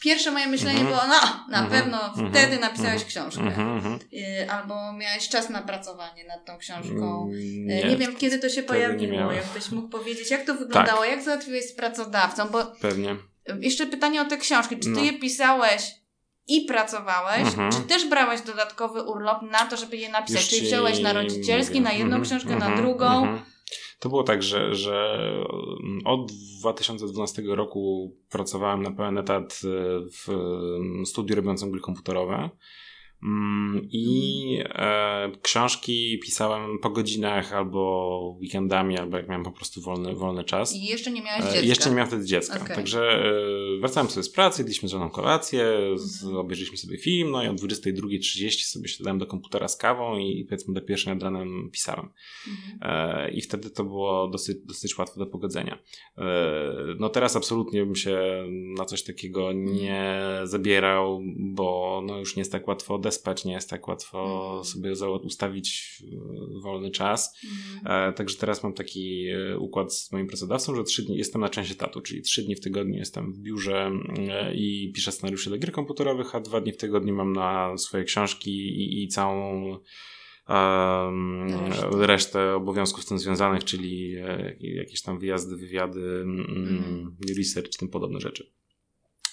pierwsze 0.00 0.30
moje 0.30 0.46
myślenie 0.46 0.80
-hmm. 0.80 0.86
było, 0.86 1.00
no, 1.08 1.44
na 1.48 1.66
-hmm. 1.66 1.70
pewno 1.70 1.98
-hmm. 1.98 2.30
wtedy 2.30 2.58
napisałeś 2.58 3.04
książkę. 3.04 3.42
Mhm, 3.42 3.68
mhm. 3.68 3.98
Y, 4.12 4.50
albo 4.50 4.92
miałeś 4.92 5.28
czas 5.28 5.50
na 5.50 5.62
pracowanie 5.62 6.24
nad 6.24 6.44
tą 6.44 6.58
książką. 6.58 7.22
Mm, 7.22 7.34
y, 7.34 7.64
nie, 7.64 7.84
nie 7.84 7.96
wiem, 7.96 8.16
kiedy 8.16 8.38
to 8.38 8.48
się 8.48 8.62
pojawiło. 8.62 9.32
Jakbyś 9.32 9.70
mógł 9.70 9.88
powiedzieć, 9.88 10.30
jak 10.30 10.44
to 10.44 10.54
wyglądało, 10.54 11.00
tak. 11.00 11.10
jak 11.10 11.22
załatwiłeś 11.22 11.64
z 11.64 11.72
pracodawcą, 11.72 12.48
bo 12.48 12.66
Pewnie. 12.66 13.16
Jeszcze 13.60 13.86
pytanie 13.86 14.22
o 14.22 14.24
te 14.24 14.36
książki. 14.36 14.76
Czy 14.76 14.82
ty 14.82 14.90
no. 14.90 15.04
je 15.04 15.12
pisałeś 15.12 15.94
i 16.48 16.60
pracowałeś, 16.60 17.40
mhm. 17.40 17.72
czy 17.72 17.80
też 17.80 18.08
brałeś 18.08 18.40
dodatkowy 18.40 19.02
urlop 19.02 19.42
na 19.42 19.66
to, 19.66 19.76
żeby 19.76 19.96
je 19.96 20.08
napisać? 20.08 20.40
Już 20.40 20.50
Czyli 20.50 20.66
wziąłeś 20.66 21.00
na 21.00 21.12
rodzicielski, 21.12 21.80
mówię. 21.80 21.84
na 21.84 21.92
jedną 21.92 22.16
mhm. 22.16 22.24
książkę, 22.24 22.56
na 22.56 22.76
drugą? 22.76 23.38
To 23.98 24.08
było 24.08 24.22
tak, 24.22 24.42
że, 24.42 24.74
że 24.74 25.18
od 26.04 26.32
2012 26.60 27.42
roku 27.42 28.12
pracowałem 28.30 28.82
na 28.82 28.90
pełen 28.90 29.18
etat 29.18 29.60
w 30.12 30.26
studiu 31.04 31.36
robiącym 31.36 31.70
gry 31.70 31.80
komputerowe. 31.80 32.50
Mm, 33.22 33.88
I 33.92 34.58
e, 34.64 35.32
książki 35.42 36.18
pisałem 36.22 36.78
po 36.78 36.90
godzinach 36.90 37.52
albo 37.52 38.36
weekendami, 38.40 38.98
albo 38.98 39.16
jak 39.16 39.28
miałem 39.28 39.44
po 39.44 39.52
prostu 39.52 39.80
wolny, 39.80 40.14
wolny 40.14 40.44
czas. 40.44 40.76
I 40.76 40.84
jeszcze 40.84 41.10
nie 41.10 41.22
miałeś 41.22 41.44
e, 41.44 41.48
dziecka? 41.48 41.66
jeszcze 41.66 41.90
nie 41.90 41.96
miałem 41.96 42.08
wtedy 42.08 42.24
dziecka. 42.24 42.60
Okay. 42.60 42.76
Także 42.76 43.00
e, 43.00 43.80
wracałem 43.80 44.10
sobie 44.10 44.24
z 44.24 44.30
pracy, 44.30 44.62
jedliśmy 44.62 44.88
z 44.88 44.92
żoną 44.92 45.10
kolację, 45.10 45.64
z, 45.96 46.22
mhm. 46.22 46.40
obejrzeliśmy 46.40 46.78
sobie 46.78 46.98
film, 46.98 47.30
no 47.30 47.44
i 47.44 47.48
o 47.48 47.54
22.30 47.54 48.50
sobie 48.50 48.88
siadałem 48.88 49.18
do 49.18 49.26
komputera 49.26 49.68
z 49.68 49.76
kawą 49.76 50.18
i 50.18 50.44
powiedzmy 50.44 50.74
do 50.74 50.80
pierwszej 50.80 51.14
nad 51.14 51.22
ranem 51.22 51.70
pisałem. 51.72 52.10
Mhm. 52.48 52.78
E, 52.82 53.30
I 53.30 53.40
wtedy 53.40 53.70
to 53.70 53.84
było 53.84 54.28
dosyć, 54.28 54.58
dosyć 54.64 54.98
łatwe 54.98 55.18
do 55.18 55.26
pogodzenia. 55.26 55.78
E, 56.18 56.24
no 56.98 57.08
teraz 57.08 57.36
absolutnie 57.36 57.84
bym 57.84 57.96
się 57.96 58.18
na 58.78 58.84
coś 58.84 59.02
takiego 59.02 59.52
nie 59.52 60.20
zabierał, 60.44 61.22
bo 61.36 62.02
no 62.06 62.18
już 62.18 62.36
nie 62.36 62.40
jest 62.40 62.52
tak 62.52 62.68
łatwo 62.68 62.98
odespać, 63.08 63.44
nie 63.44 63.52
jest 63.52 63.70
tak 63.70 63.88
łatwo 63.88 64.50
mm. 64.52 64.64
sobie 64.64 64.92
ustawić 65.22 66.02
e, 66.02 66.60
wolny 66.62 66.90
czas. 66.90 67.38
Mm. 67.84 68.14
Także 68.14 68.36
teraz 68.36 68.62
mam 68.62 68.72
taki 68.72 69.28
e, 69.28 69.58
układ 69.58 69.94
z 69.94 70.12
moim 70.12 70.26
pracodawcą, 70.26 70.74
że 70.74 70.84
trzy 70.84 71.02
dni 71.02 71.16
jestem 71.16 71.40
na 71.40 71.48
część 71.48 71.72
etatu, 71.72 72.00
czyli 72.00 72.22
trzy 72.22 72.42
dni 72.42 72.56
w 72.56 72.60
tygodniu 72.60 72.98
jestem 72.98 73.32
w 73.32 73.38
biurze 73.38 73.90
e, 74.18 74.54
i 74.54 74.92
piszę 74.94 75.12
scenariusze 75.12 75.50
do 75.50 75.58
gier 75.58 75.72
komputerowych, 75.72 76.34
a 76.34 76.40
dwa 76.40 76.60
dni 76.60 76.72
w 76.72 76.76
tygodniu 76.76 77.14
mam 77.14 77.32
na 77.32 77.78
swoje 77.78 78.04
książki 78.04 78.50
i, 78.50 79.02
i 79.02 79.08
całą 79.08 79.62
um, 80.48 81.48
resztę. 81.68 82.06
resztę. 82.06 82.54
obowiązków 82.54 83.04
z 83.04 83.06
tym 83.06 83.18
związanych, 83.18 83.64
czyli 83.64 84.14
jakieś 84.60 85.02
tam 85.02 85.18
wyjazdy, 85.18 85.56
wywiady, 85.56 86.20
mm. 86.22 87.16
research, 87.38 87.78
tym 87.78 87.88
podobne 87.88 88.20
rzeczy. 88.20 88.57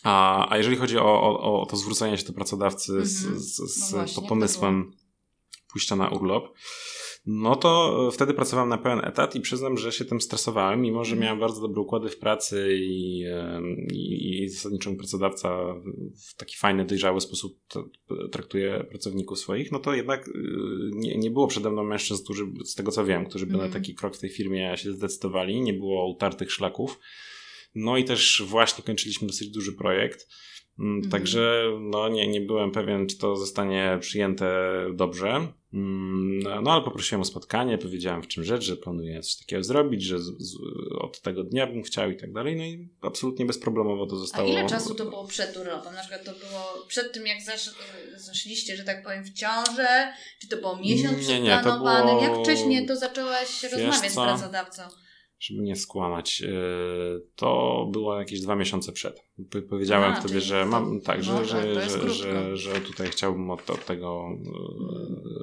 A, 0.05 0.47
a 0.51 0.57
jeżeli 0.57 0.77
chodzi 0.77 0.97
o, 0.97 1.21
o, 1.21 1.61
o 1.61 1.65
to 1.65 1.77
zwrócenie 1.77 2.17
się 2.17 2.25
do 2.25 2.33
pracodawcy 2.33 2.91
mm 2.91 3.03
-hmm. 3.03 3.07
z, 3.07 3.23
mhm. 3.23 3.39
z, 3.39 3.55
z 3.55 3.91
no 3.91 3.97
właśnie, 3.97 4.27
pomysłem 4.27 4.91
pójścia 5.71 5.95
na 5.95 6.09
urlop, 6.09 6.53
no 7.25 7.55
to 7.55 8.09
wtedy 8.13 8.33
pracowałem 8.33 8.69
na 8.69 8.77
pełen 8.77 8.99
etat 9.03 9.35
i 9.35 9.41
przyznam, 9.41 9.77
że 9.77 9.91
się 9.91 10.05
tym 10.05 10.21
stresowałem, 10.21 10.81
mimo 10.81 11.03
że 11.03 11.11
mhm. 11.11 11.23
miałem 11.23 11.39
bardzo 11.39 11.61
dobre 11.61 11.81
układy 11.81 12.09
w 12.09 12.17
pracy 12.17 12.77
i, 12.79 13.23
i, 13.93 14.43
i 14.43 14.49
zasadniczo 14.49 14.95
pracodawca 14.95 15.49
w 16.29 16.35
taki 16.37 16.57
fajny, 16.57 16.85
dojrzały 16.85 17.21
sposób 17.21 17.59
traktuje 18.31 18.83
pracowników 18.89 19.39
swoich, 19.39 19.71
no 19.71 19.79
to 19.79 19.93
jednak 19.93 20.27
y, 20.27 20.31
nie, 20.93 21.17
nie 21.17 21.31
było 21.31 21.47
przede 21.47 21.71
mną 21.71 21.83
mężczyzn, 21.83 22.23
którzy, 22.23 22.45
z 22.65 22.75
tego 22.75 22.91
co 22.91 23.05
wiem, 23.05 23.25
którzy 23.25 23.45
by 23.45 23.49
mm. 23.49 23.59
na 23.59 23.65
mhm. 23.65 23.83
taki 23.83 23.95
krok 23.95 24.15
w 24.15 24.19
tej 24.19 24.29
firmie 24.29 24.77
się 24.77 24.91
zdecydowali, 24.91 25.61
nie 25.61 25.73
było 25.73 26.09
utartych 26.09 26.51
szlaków. 26.51 26.99
No 27.75 27.97
i 27.97 28.03
też 28.03 28.43
właśnie 28.45 28.83
kończyliśmy 28.83 29.27
dosyć 29.27 29.49
duży 29.49 29.73
projekt. 29.73 30.27
Mm, 30.79 30.95
mhm. 30.95 31.11
Także 31.11 31.63
no, 31.79 32.09
nie, 32.09 32.27
nie 32.27 32.41
byłem 32.41 32.71
pewien, 32.71 33.07
czy 33.07 33.17
to 33.17 33.35
zostanie 33.35 33.97
przyjęte 34.01 34.47
dobrze. 34.93 35.47
Mm, 35.73 36.63
no 36.63 36.71
ale 36.71 36.83
poprosiłem 36.83 37.21
o 37.21 37.25
spotkanie, 37.25 37.77
powiedziałem 37.77 38.23
w 38.23 38.27
czym 38.27 38.43
rzecz, 38.43 38.63
że 38.63 38.77
planuję 38.77 39.21
coś 39.21 39.35
takiego 39.35 39.63
zrobić, 39.63 40.03
że 40.03 40.19
z, 40.19 40.25
z, 40.39 40.55
od 40.99 41.21
tego 41.21 41.43
dnia 41.43 41.67
bym 41.67 41.83
chciał 41.83 42.11
i 42.11 42.17
tak 42.17 42.33
dalej. 42.33 42.55
No 42.55 42.63
i 42.63 42.89
absolutnie 43.01 43.45
bezproblemowo 43.45 44.05
to 44.05 44.15
zostało. 44.15 44.49
A 44.49 44.51
ile 44.51 44.69
czasu 44.69 44.95
to 44.95 45.05
było 45.05 45.27
przed 45.27 45.57
urlopem? 45.57 45.93
Na 45.93 45.99
przykład 45.99 46.25
to 46.25 46.31
było 46.31 46.85
przed 46.87 47.13
tym, 47.13 47.27
jak 47.27 47.41
zasz, 47.41 47.69
zaszliście, 48.17 48.77
że 48.77 48.83
tak 48.83 49.03
powiem, 49.03 49.23
w 49.23 49.33
ciążę? 49.33 50.13
Czy 50.41 50.47
to 50.47 50.57
było 50.57 50.77
miesiąc 50.77 51.27
nie, 51.27 51.41
nie, 51.41 51.59
to 51.63 51.77
było... 51.77 52.21
Jak 52.21 52.37
wcześniej 52.43 52.85
to 52.85 52.95
zaczęłaś 52.95 53.63
rozmawiać 53.63 54.11
z 54.11 54.15
pracodawcą? 54.15 54.81
Żeby 55.39 55.61
nie 55.61 55.75
skłamać, 55.75 56.41
e, 56.41 56.49
to 57.35 57.87
było 57.91 58.19
jakieś 58.19 58.41
dwa 58.41 58.55
miesiące 58.55 58.91
przed. 58.91 59.23
Powiedziałem 59.69 60.13
A, 60.13 60.21
wtedy, 60.21 60.41
że 60.41 60.65
mam, 60.65 61.01
tak, 61.01 61.23
że, 61.23 61.33
no, 61.33 61.45
że, 61.45 61.75
tak, 61.75 61.89
że, 61.89 62.09
że, 62.09 62.57
że, 62.57 62.81
tutaj 62.81 63.07
chciałbym 63.07 63.49
od, 63.49 63.69
od 63.69 63.85
tego 63.85 64.27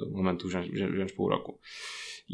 e, 0.07 0.11
momentu 0.11 0.47
wziąć, 0.47 0.71
wziąć 0.71 1.13
pół 1.13 1.29
roku. 1.29 1.59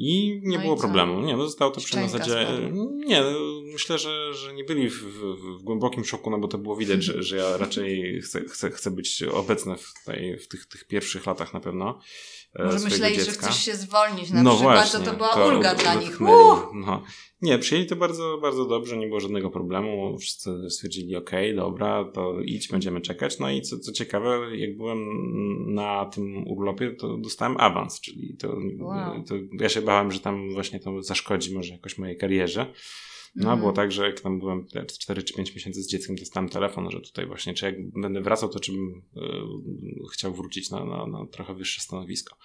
I 0.01 0.41
nie 0.43 0.57
no 0.57 0.63
było 0.63 0.75
i 0.75 0.79
problemu. 0.79 1.21
Nie, 1.21 1.37
no 1.37 1.45
zostało 1.45 1.71
to 1.71 1.81
przy 1.81 2.07
zasadzie. 2.07 2.71
Nie, 3.05 3.21
no, 3.21 3.29
myślę, 3.73 3.97
że, 3.97 4.33
że 4.33 4.53
nie 4.53 4.63
byli 4.63 4.89
w, 4.89 4.93
w, 4.93 5.19
w, 5.19 5.63
głębokim 5.63 6.05
szoku, 6.05 6.29
no 6.29 6.39
bo 6.39 6.47
to 6.47 6.57
było 6.57 6.75
widać, 6.75 7.03
że, 7.03 7.23
że 7.23 7.37
ja 7.37 7.57
raczej 7.63 8.21
chcę, 8.21 8.41
chcę, 8.41 8.71
chcę 8.71 8.91
być 8.91 9.23
obecny 9.23 9.75
w, 9.77 9.93
tej, 10.05 10.37
w 10.37 10.47
tych, 10.47 10.65
tych 10.65 10.87
pierwszych 10.87 11.25
latach 11.25 11.53
na 11.53 11.59
pewno. 11.59 11.99
E, 12.55 12.65
Może 12.65 12.79
myśleli, 12.79 13.15
dziecka. 13.15 13.31
że 13.31 13.37
chcesz 13.37 13.65
się 13.65 13.75
zwolnić 13.75 14.31
na 14.31 14.43
no 14.43 14.55
przykład, 14.55 14.75
właśnie, 14.75 14.99
to, 14.99 15.11
to 15.11 15.17
była 15.17 15.33
to 15.33 15.47
ulga 15.47 15.75
dla 15.75 15.93
nich. 15.93 16.19
No. 16.19 17.03
Nie, 17.41 17.59
przyjęli 17.59 17.87
to 17.87 17.95
bardzo, 17.95 18.37
bardzo 18.41 18.65
dobrze, 18.65 18.97
nie 18.97 19.07
było 19.07 19.19
żadnego 19.19 19.49
problemu. 19.49 20.17
Wszyscy 20.17 20.69
stwierdzili, 20.69 21.15
ok, 21.15 21.31
dobra, 21.55 22.11
to 22.13 22.41
idź, 22.41 22.67
będziemy 22.67 23.01
czekać. 23.01 23.39
No 23.39 23.49
i 23.49 23.61
co, 23.61 23.79
co 23.79 23.91
ciekawe, 23.91 24.57
jak 24.57 24.77
byłem 24.77 24.99
na 25.73 26.05
tym 26.05 26.47
urlopie, 26.47 26.91
to 26.91 27.17
dostałem 27.17 27.57
awans, 27.59 28.01
czyli 28.01 28.37
to, 28.37 28.57
wow. 28.79 29.23
to 29.23 29.35
ja 29.59 29.69
się 29.69 29.81
bałem, 29.89 30.11
że 30.11 30.19
tam 30.19 30.53
właśnie 30.53 30.79
to 30.79 31.03
zaszkodzi 31.03 31.53
może 31.53 31.73
jakoś 31.73 31.97
mojej 31.97 32.17
karierze. 32.17 32.73
No, 33.35 33.47
mm. 33.47 33.59
było 33.59 33.71
tak, 33.71 33.91
że 33.91 34.05
jak 34.05 34.19
tam 34.19 34.39
byłem 34.39 34.67
4 35.01 35.23
czy 35.23 35.33
5 35.33 35.55
miesięcy 35.55 35.83
z 35.83 35.87
dzieckiem, 35.87 36.15
dostałem 36.15 36.49
telefon, 36.49 36.91
że 36.91 37.01
tutaj 37.01 37.25
właśnie, 37.25 37.53
czy 37.53 37.65
jak 37.65 37.91
będę 37.91 38.21
wracał, 38.21 38.49
to 38.49 38.59
czy 38.59 38.71
bym 38.71 39.01
y, 39.17 40.11
chciał 40.13 40.33
wrócić 40.33 40.69
na, 40.69 40.85
na, 40.85 41.07
na 41.07 41.25
trochę 41.25 41.53
wyższe 41.53 41.81
stanowisko. 41.81 42.37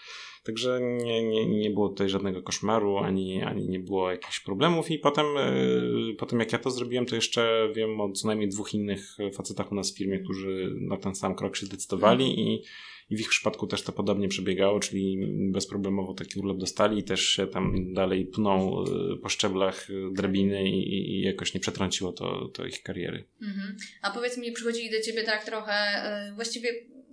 Także 0.45 0.81
nie, 1.05 1.29
nie, 1.29 1.47
nie 1.47 1.71
było 1.71 1.89
tutaj 1.89 2.09
żadnego 2.09 2.43
koszmaru, 2.43 2.99
ani, 2.99 3.43
ani 3.43 3.69
nie 3.69 3.81
było 3.81 4.11
jakichś 4.11 4.41
problemów. 4.41 4.91
I 4.91 4.99
potem, 4.99 5.27
yy, 5.27 6.15
potem 6.15 6.41
jak 6.41 6.53
ja 6.53 6.59
to 6.59 6.71
zrobiłem, 6.71 7.07
to 7.07 7.15
jeszcze 7.15 7.69
wiem 7.75 8.01
o 8.01 8.13
co 8.13 8.27
najmniej 8.27 8.49
dwóch 8.49 8.75
innych 8.75 9.17
facetach 9.37 9.73
u 9.73 9.75
nas 9.75 9.93
w 9.93 9.99
firmie, 9.99 10.19
którzy 10.19 10.75
na 10.81 10.97
ten 10.97 11.15
sam 11.15 11.35
krok 11.35 11.57
się 11.57 11.67
decydowali 11.67 12.25
mm. 12.25 12.39
i 12.39 12.63
i 13.11 13.17
w 13.17 13.21
ich 13.21 13.29
przypadku 13.29 13.67
też 13.67 13.83
to 13.83 13.93
podobnie 13.93 14.29
przebiegało, 14.29 14.81
czyli 14.81 15.19
bezproblemowo 15.53 16.15
taki 16.15 16.39
urlop 16.39 16.59
dostali 16.59 16.99
i 16.99 17.05
też 17.05 17.21
się 17.21 17.47
tam 17.47 17.95
dalej 17.95 18.27
pną 18.27 18.85
y, 19.15 19.17
po 19.17 19.29
szczeblach 19.29 19.91
y, 19.91 19.95
drabiny 20.13 20.69
i, 20.69 21.11
i 21.11 21.21
jakoś 21.21 21.55
nie 21.55 21.61
przetrąciło 21.61 22.13
to, 22.13 22.49
to 22.49 22.67
ich 22.67 22.83
kariery. 22.83 23.25
Mhm. 23.43 23.77
A 24.03 24.11
powiedz 24.11 24.39
mi, 24.39 24.53
przychodzili 24.53 24.91
do 24.91 25.01
ciebie 25.01 25.25
tak 25.25 25.45
trochę, 25.45 26.03
y, 26.31 26.35
właściwie 26.35 26.69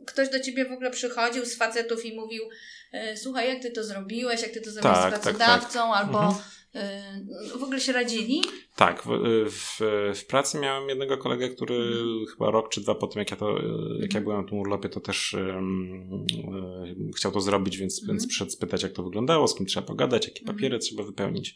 ktoś 0.05 0.29
do 0.29 0.39
ciebie 0.39 0.65
w 0.65 0.71
ogóle 0.71 0.91
przychodził 0.91 1.45
z 1.45 1.55
facetów 1.55 2.05
i 2.05 2.15
mówił 2.15 2.43
słuchaj, 3.15 3.49
jak 3.49 3.61
ty 3.61 3.71
to 3.71 3.83
zrobiłeś, 3.83 4.41
jak 4.41 4.51
ty 4.51 4.61
to 4.61 4.71
zrobiłeś 4.71 4.97
tak, 4.97 5.09
z 5.09 5.21
pracodawcą, 5.21 5.79
tak, 5.79 5.91
tak. 5.91 6.05
albo 6.05 6.23
mhm. 6.23 6.43
W 7.59 7.63
ogóle 7.63 7.79
się 7.79 7.91
radzili? 7.91 8.41
Tak, 8.75 9.03
w, 9.03 9.09
w, 9.49 9.79
w, 10.15 10.25
pracy 10.25 10.59
miałem 10.59 10.89
jednego 10.89 11.17
kolegę, 11.17 11.49
który 11.49 11.75
mhm. 11.75 12.25
chyba 12.25 12.51
rok 12.51 12.69
czy 12.69 12.81
dwa 12.81 12.95
po 12.95 13.07
tym, 13.07 13.19
jak 13.19 13.31
ja, 13.31 13.37
to, 13.37 13.49
jak 13.99 14.13
ja 14.13 14.19
mhm. 14.19 14.23
byłem 14.23 14.41
na 14.41 14.49
tym 14.49 14.57
urlopie, 14.57 14.89
to 14.89 14.99
też 14.99 15.33
um, 15.33 16.25
chciał 17.15 17.31
to 17.31 17.41
zrobić, 17.41 17.77
więc, 17.77 17.99
mhm. 17.99 18.17
więc 18.17 18.27
przyszedł 18.27 18.51
spytać, 18.51 18.83
jak 18.83 18.91
to 18.91 19.03
wyglądało, 19.03 19.47
z 19.47 19.55
kim 19.55 19.65
trzeba 19.65 19.87
pogadać, 19.87 20.27
jakie 20.27 20.39
mhm. 20.39 20.57
papiery 20.57 20.79
trzeba 20.79 21.03
wypełnić. 21.03 21.55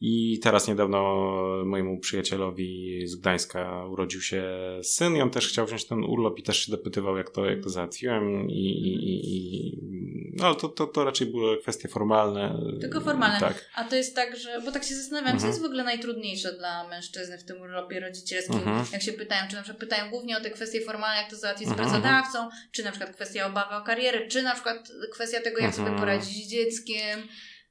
I 0.00 0.38
teraz 0.42 0.68
niedawno 0.68 1.26
mojemu 1.64 1.98
przyjacielowi 1.98 3.02
z 3.06 3.16
Gdańska 3.16 3.86
urodził 3.86 4.20
się 4.20 4.44
syn 4.82 5.16
i 5.16 5.20
on 5.20 5.30
też 5.30 5.48
chciał 5.48 5.66
wziąć 5.66 5.84
ten 5.84 6.04
urlop 6.04 6.38
i 6.38 6.42
też 6.42 6.64
się 6.66 6.72
dopytywał, 6.72 7.16
jak 7.16 7.30
to, 7.30 7.44
jak 7.44 7.62
to 7.62 7.70
załatwiłem. 7.70 8.50
I, 8.50 8.54
i, 8.54 9.20
i, 9.36 9.80
no 10.36 10.46
ale 10.46 10.56
to, 10.56 10.68
to, 10.68 10.86
to 10.86 11.04
raczej 11.04 11.26
były 11.26 11.58
kwestie 11.58 11.88
formalne. 11.88 12.58
Tylko 12.80 13.00
formalne. 13.00 13.40
Tak. 13.40 13.70
A 13.74 13.84
to 13.84 13.96
jest 13.96 14.16
tak, 14.16 14.36
że, 14.36 14.60
bo 14.64 14.72
tak 14.72 14.84
się 14.84 14.94
zastanawiam, 14.94 15.34
mhm. 15.34 15.40
co 15.40 15.46
jest 15.46 15.62
w 15.62 15.64
ogóle 15.64 15.84
najtrudniejsze 15.84 16.52
dla 16.52 16.88
mężczyzny 16.88 17.38
w 17.38 17.44
tym 17.44 17.60
urlopie 17.60 18.00
rodzicielskim? 18.00 18.56
Mhm. 18.56 18.86
Jak 18.92 19.02
się 19.02 19.12
pytają, 19.12 19.48
czy 19.48 19.56
na 19.56 19.62
przykład 19.62 19.80
pytają 19.80 20.10
głównie 20.10 20.36
o 20.36 20.40
te 20.40 20.50
kwestie 20.50 20.80
formalne, 20.80 21.22
jak 21.22 21.30
to 21.30 21.36
załatwić 21.36 21.68
z 21.68 21.70
mhm. 21.70 21.88
pracodawcą, 21.88 22.48
czy 22.72 22.84
na 22.84 22.90
przykład 22.90 23.14
kwestia 23.14 23.46
obawy 23.46 23.74
o 23.74 23.80
karierę, 23.80 24.28
czy 24.28 24.42
na 24.42 24.54
przykład 24.54 24.92
kwestia 25.12 25.40
tego, 25.40 25.58
jak 25.58 25.74
sobie 25.74 25.88
mhm. 25.88 26.00
poradzić 26.00 26.46
z 26.46 26.50
dzieckiem. 26.50 27.28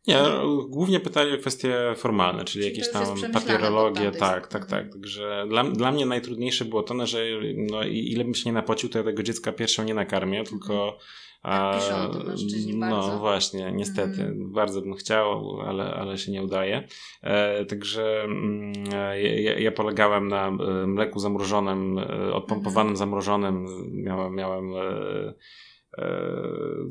Nie, 0.08 0.24
głównie 0.68 1.00
pytali 1.00 1.34
o 1.34 1.38
kwestie 1.38 1.76
formalne, 1.96 2.46
czyli, 2.46 2.66
czyli 2.66 2.78
jakieś 2.78 2.94
tam 2.94 3.32
papierologie, 3.34 4.12
tak, 4.12 4.48
tak, 4.48 4.66
tak. 4.66 4.92
Także 4.92 5.46
dla, 5.50 5.64
dla 5.64 5.92
mnie 5.92 6.06
najtrudniejsze 6.06 6.66
było 6.66 6.84
to, 6.84 6.94
no, 6.94 7.08
że 7.08 7.20
no, 7.56 7.84
ile 7.84 8.24
bym 8.24 8.36
się 8.36 8.50
nie 8.50 8.54
napocił, 8.54 8.90
to 8.90 8.98
ja 8.98 9.04
tego 9.04 9.24
dziecka 9.24 9.52
pierwszą 9.52 9.84
nie 9.84 9.94
nakarmię, 9.94 10.44
tylko 10.44 10.98
a, 11.44 11.72
tak 11.72 11.82
piszą 11.82 12.20
to 12.20 12.28
mężczyźni 12.28 12.76
no 12.76 12.90
bardzo. 12.90 13.20
właśnie, 13.20 13.72
niestety. 13.72 14.22
Mm. 14.22 14.52
Bardzo 14.52 14.82
bym 14.82 14.94
chciał, 14.94 15.62
ale, 15.62 15.94
ale 15.94 16.18
się 16.18 16.32
nie 16.32 16.44
udaje. 16.44 16.88
E, 17.22 17.66
także 17.66 18.24
mm, 18.24 18.74
ja, 18.92 19.60
ja, 19.60 19.72
polegałem 19.72 20.28
na 20.28 20.48
e, 20.48 20.52
mleku 20.88 21.20
zamrożonym, 21.20 22.00
e, 22.00 22.34
odpompowanym 22.34 22.88
mm. 22.88 22.98
zamrożonym. 22.98 23.66
Miałem, 23.92 24.36
miałem 24.36 24.74
E, 24.74 25.34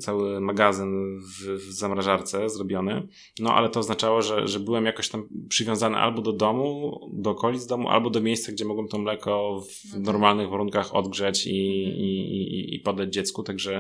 cały 0.01 0.41
magazyn 0.41 1.19
w, 1.19 1.47
w, 1.47 1.73
zamrażarce 1.73 2.49
zrobiony. 2.51 3.09
No 3.41 3.55
ale 3.55 3.69
to 3.69 3.81
oznaczało, 3.81 4.23
że, 4.23 4.49
że 4.49 4.61
byłem 4.61 4.85
jakoś 4.85 5.09
tam 5.09 5.29
przywiązany 5.49 5.97
albo 5.97 6.23
do 6.23 6.33
domu, 6.33 7.01
do 7.13 7.31
okolic 7.31 7.67
domu, 7.67 7.89
albo 7.89 8.11
do 8.11 8.21
miejsca, 8.21 8.53
gdzie 8.53 8.65
mogłem 8.65 8.89
to 8.89 8.99
mleko 8.99 9.61
w 9.61 9.85
mhm. 9.85 10.03
normalnych 10.03 10.49
warunkach 10.51 10.95
odgrzeć 10.95 11.47
i, 11.47 11.85
mhm. 11.85 12.03
i, 12.03 12.07
i, 12.07 12.75
i 12.75 12.81
podać 12.81 13.13
dziecku. 13.13 13.43
Także 13.43 13.73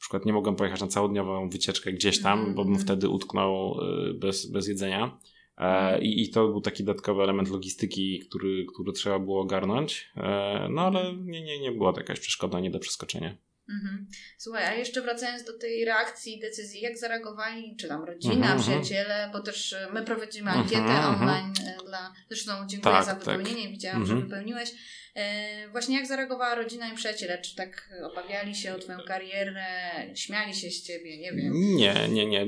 na 0.00 0.02
przykład 0.02 0.26
nie 0.26 0.32
mogłem 0.32 0.56
pojechać 0.56 0.80
na 0.80 0.86
całodniową 0.86 1.48
wycieczkę 1.48 1.92
gdzieś 1.92 2.22
tam, 2.22 2.54
bo 2.54 2.64
bym 2.64 2.72
mhm. 2.72 2.86
wtedy 2.86 3.08
utknął 3.08 3.80
e, 3.80 4.14
bez, 4.14 4.50
bez 4.50 4.68
jedzenia. 4.68 5.18
E, 5.58 6.00
I, 6.02 6.22
I 6.22 6.30
to 6.30 6.48
był 6.48 6.60
taki 6.60 6.84
dodatkowy 6.84 7.22
element 7.22 7.50
logistyki, 7.50 8.18
który, 8.18 8.66
który 8.74 8.92
trzeba 8.92 9.18
było 9.18 9.40
ogarnąć. 9.40 10.10
E, 10.16 10.68
no 10.70 10.82
ale 10.82 11.14
nie, 11.16 11.42
nie, 11.42 11.60
nie 11.60 11.72
była 11.72 11.92
to 11.92 12.00
jakaś 12.00 12.20
przeszkoda, 12.20 12.60
nie 12.60 12.70
do 12.70 12.78
przeskoczenia. 12.78 13.36
Mhm. 13.70 14.06
Słuchaj, 14.38 14.64
a 14.64 14.74
jeszcze 14.74 15.02
wracając 15.02 15.44
do 15.44 15.58
tej 15.58 15.84
reakcji, 15.84 16.40
decyzji, 16.40 16.80
jak 16.80 16.98
zareagowali, 16.98 17.76
czy 17.76 17.88
tam 17.88 18.04
rodzina, 18.04 18.34
mhm, 18.34 18.60
przyjaciele, 18.60 19.30
bo 19.32 19.40
też 19.40 19.72
e, 19.72 19.88
my 19.92 20.02
prowadzimy 20.02 20.50
ankietę 20.50 20.80
mhm, 20.80 21.14
online 21.14 21.54
dla, 21.86 22.14
zresztą 22.28 22.52
dziękuję 22.66 22.94
tak, 22.94 23.04
za 23.04 23.14
tak. 23.14 23.20
wypełnienie, 23.20 23.62
tak. 23.62 23.72
widziałam, 23.72 24.06
że 24.06 24.16
wypełniłeś. 24.16 24.72
E, 25.14 25.68
właśnie 25.68 25.96
jak 25.96 26.06
zareagowała 26.06 26.54
rodzina 26.54 26.92
i 26.92 26.96
przyjaciele? 26.96 27.38
Czy 27.38 27.56
tak 27.56 27.90
obawiali 28.12 28.54
się 28.54 28.74
o 28.74 28.78
Twoją 28.78 28.98
karierę, 29.06 29.66
śmiali 30.14 30.54
się 30.54 30.70
z 30.70 30.82
Ciebie, 30.82 31.18
nie 31.18 31.32
wiem? 31.32 31.52
Nie, 31.54 32.08
nie, 32.08 32.26
nie. 32.26 32.46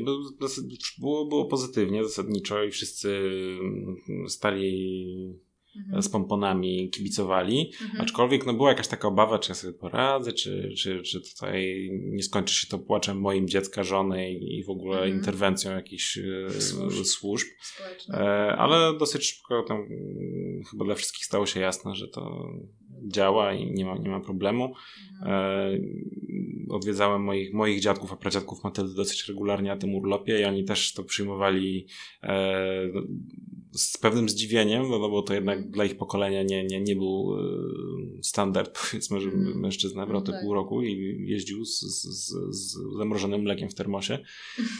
Było, 0.98 1.26
było 1.26 1.44
pozytywnie 1.44 2.04
zasadniczo 2.04 2.64
i 2.64 2.70
wszyscy 2.70 3.22
stali 4.28 5.42
mhm. 5.76 6.02
z 6.02 6.08
pomponami 6.08 6.90
kibicowali, 6.90 7.72
mhm. 7.82 8.00
aczkolwiek 8.00 8.46
no 8.46 8.54
była 8.54 8.68
jakaś 8.68 8.88
taka 8.88 9.08
obawa, 9.08 9.38
czy 9.38 9.50
ja 9.50 9.54
sobie 9.54 9.72
poradzę, 9.72 10.32
czy, 10.32 10.72
czy, 10.76 11.02
czy 11.02 11.20
tutaj 11.20 11.88
nie 11.92 12.22
skończy 12.22 12.54
się 12.54 12.66
to 12.66 12.78
płaczem 12.78 13.20
moim 13.20 13.48
dziecka, 13.48 13.84
żony 13.84 14.32
i 14.32 14.64
w 14.64 14.70
ogóle 14.70 14.96
mhm. 14.96 15.14
interwencją 15.14 15.72
jakichś 15.72 16.18
e, 16.18 16.60
służb, 16.60 17.04
służb. 17.04 17.46
E, 18.08 18.16
ale 18.56 18.98
dosyć 18.98 19.24
szybko 19.24 19.62
tam 19.62 19.88
chyba 20.70 20.84
dla 20.84 20.94
wszystkich 20.94 21.24
stało 21.24 21.46
się 21.46 21.60
jasne, 21.60 21.94
że 21.94 22.08
to 22.08 22.48
działa 23.06 23.54
i 23.54 23.72
nie 23.72 23.84
ma, 23.84 23.98
nie 23.98 24.10
ma 24.10 24.20
problemu. 24.20 24.74
Mhm. 25.12 25.32
E, 25.32 25.78
odwiedzałem 26.70 27.22
moich, 27.22 27.54
moich 27.54 27.80
dziadków, 27.80 28.12
a 28.12 28.16
pradziadków 28.16 28.64
Matyldy 28.64 28.94
dosyć 28.94 29.28
regularnie 29.28 29.70
na 29.70 29.76
tym 29.76 29.94
urlopie 29.94 30.40
i 30.40 30.44
oni 30.44 30.64
też 30.64 30.92
to 30.92 31.04
przyjmowali 31.04 31.86
z 33.72 33.98
pewnym 33.98 34.28
zdziwieniem, 34.28 34.88
no, 34.90 34.98
no 34.98 35.08
bo 35.08 35.22
to 35.22 35.34
jednak 35.34 35.70
dla 35.70 35.84
ich 35.84 35.96
pokolenia 35.96 36.42
nie, 36.42 36.64
nie, 36.64 36.80
nie 36.80 36.96
był 36.96 37.36
e, 37.38 38.22
standard, 38.22 38.78
powiedzmy, 38.82 39.20
że 39.20 39.28
mm. 39.28 39.60
mężczyzna 39.60 40.06
brał 40.06 40.22
te 40.22 40.32
tak. 40.32 40.42
pół 40.42 40.54
roku 40.54 40.82
i 40.82 41.16
jeździł 41.28 41.64
z, 41.64 41.80
z, 41.80 42.28
z 42.50 42.78
zamrożonym 42.96 43.40
mlekiem 43.40 43.68
w 43.68 43.74
termosie, 43.74 44.18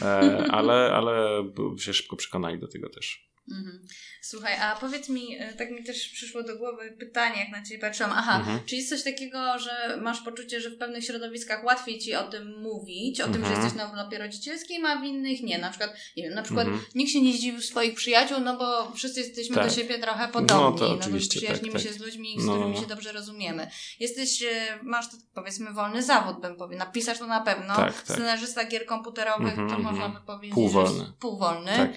e, 0.01 0.05
ale, 0.57 0.73
ale 0.73 1.43
się 1.77 1.93
szybko 1.93 2.15
przekonali 2.15 2.59
do 2.59 2.67
tego 2.67 2.89
też. 2.89 3.32
Mhm. 3.51 3.87
Słuchaj, 4.21 4.53
a 4.59 4.75
powiedz 4.75 5.09
mi, 5.09 5.37
e, 5.39 5.53
tak 5.53 5.71
mi 5.71 5.83
też 5.83 6.09
przyszło 6.09 6.43
do 6.43 6.57
głowy 6.57 6.95
pytanie, 6.99 7.39
jak 7.39 7.49
na 7.49 7.63
Ciebie 7.63 7.81
patrzyłam. 7.81 8.11
Aha, 8.15 8.37
mhm. 8.39 8.59
czy 8.65 8.75
jest 8.75 8.89
coś 8.89 9.03
takiego, 9.03 9.59
że 9.59 9.97
masz 10.01 10.21
poczucie, 10.21 10.61
że 10.61 10.69
w 10.69 10.77
pewnych 10.77 11.05
środowiskach 11.05 11.63
łatwiej 11.63 11.99
Ci 11.99 12.15
o 12.15 12.23
tym 12.23 12.61
mówić, 12.61 13.21
o 13.21 13.23
mhm. 13.23 13.33
tym, 13.33 13.41
że 13.41 13.47
mhm. 13.47 13.63
jesteś 13.63 13.83
na 13.83 13.91
urlopie 13.91 14.17
rodzicielskim, 14.17 14.85
a 14.85 15.01
w 15.01 15.03
innych 15.03 15.43
nie. 15.43 15.57
Na 15.57 15.69
przykład, 15.69 15.93
nie 16.17 16.23
wiem, 16.23 16.33
na 16.33 16.41
przykład 16.41 16.67
mhm. 16.67 16.85
nikt 16.95 17.11
się 17.11 17.21
nie 17.21 17.33
zdziwił 17.33 17.61
swoich 17.61 17.95
przyjaciół, 17.95 18.39
no 18.39 18.57
bo 18.57 18.91
wszyscy 18.91 19.19
jesteśmy 19.19 19.55
tak. 19.55 19.67
do 19.67 19.73
siebie 19.73 19.99
trochę 19.99 20.27
podobni. 20.27 20.63
No, 20.63 20.71
to 20.71 20.95
no 20.95 21.07
bo 21.11 21.17
przyjaźnimy 21.29 21.73
tak, 21.73 21.81
tak. 21.81 21.91
się 21.91 21.97
z 21.97 21.99
ludźmi, 21.99 22.35
z 22.39 22.45
no. 22.45 22.53
którymi 22.53 22.77
się 22.77 22.85
dobrze 22.85 23.11
rozumiemy. 23.11 23.67
Jesteś, 23.99 24.43
e, 24.43 24.79
masz 24.83 25.05
powiedzmy 25.33 25.73
wolny 25.73 26.03
zawód, 26.03 26.41
bym 26.41 26.55
powiedział. 26.55 26.87
Napisasz 26.87 27.19
to 27.19 27.27
na 27.27 27.41
pewno. 27.41 27.75
Tak, 27.75 27.93
tak. 27.93 28.15
Scenarzysta 28.17 28.65
gier 28.65 28.85
komputerowych, 28.85 29.55
to 29.55 29.61
mhm, 29.61 29.81
można 29.81 30.09
by 30.09 30.19
powiedzieć. 30.25 30.55
Półwolny. 30.55 31.05
Półwolny. 31.19 31.71
Tak. 31.77 31.91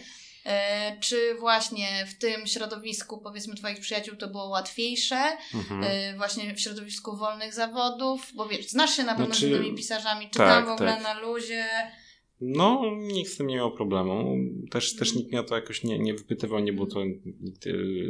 E, 0.47 0.97
czy 1.01 1.35
właśnie 1.41 2.07
w 2.07 2.19
tym 2.19 2.47
środowisku, 2.47 3.19
powiedzmy, 3.19 3.55
Twoich 3.55 3.81
przyjaciół 3.81 4.17
to 4.17 4.29
było 4.29 4.49
łatwiejsze, 4.49 5.23
mhm. 5.55 5.83
E, 5.85 6.17
właśnie 6.17 6.55
w 6.55 6.61
środowisku 6.61 7.17
wolnych 7.17 7.55
zawodów, 7.55 8.33
bo 8.35 8.49
wiesz, 8.49 8.69
znasz 8.69 8.97
się 8.97 9.05
na 9.05 9.15
pewno 9.15 9.35
znaczy, 9.35 9.49
z 9.49 9.59
tymi 9.59 9.77
pisarzami, 9.77 10.31
czy 10.31 10.39
tak, 10.39 10.49
tam 10.49 10.67
w 10.67 10.69
ogóle 10.69 10.93
tak. 10.93 11.03
na 11.03 11.21
luzie. 11.21 11.65
No, 12.41 12.83
nikt 12.97 13.31
z 13.31 13.37
tym 13.37 13.47
nie 13.47 13.57
miał 13.57 13.73
problemu. 13.73 14.37
Też, 14.71 14.97
też 14.97 15.15
nikt 15.15 15.31
mnie 15.31 15.41
o 15.41 15.45
to 15.45 15.55
jakoś 15.55 15.85
nie, 15.85 15.99
nie 15.99 16.15
wypytywał, 16.15 16.61
nie 16.61 16.73
był 16.73 16.87
to 16.87 17.01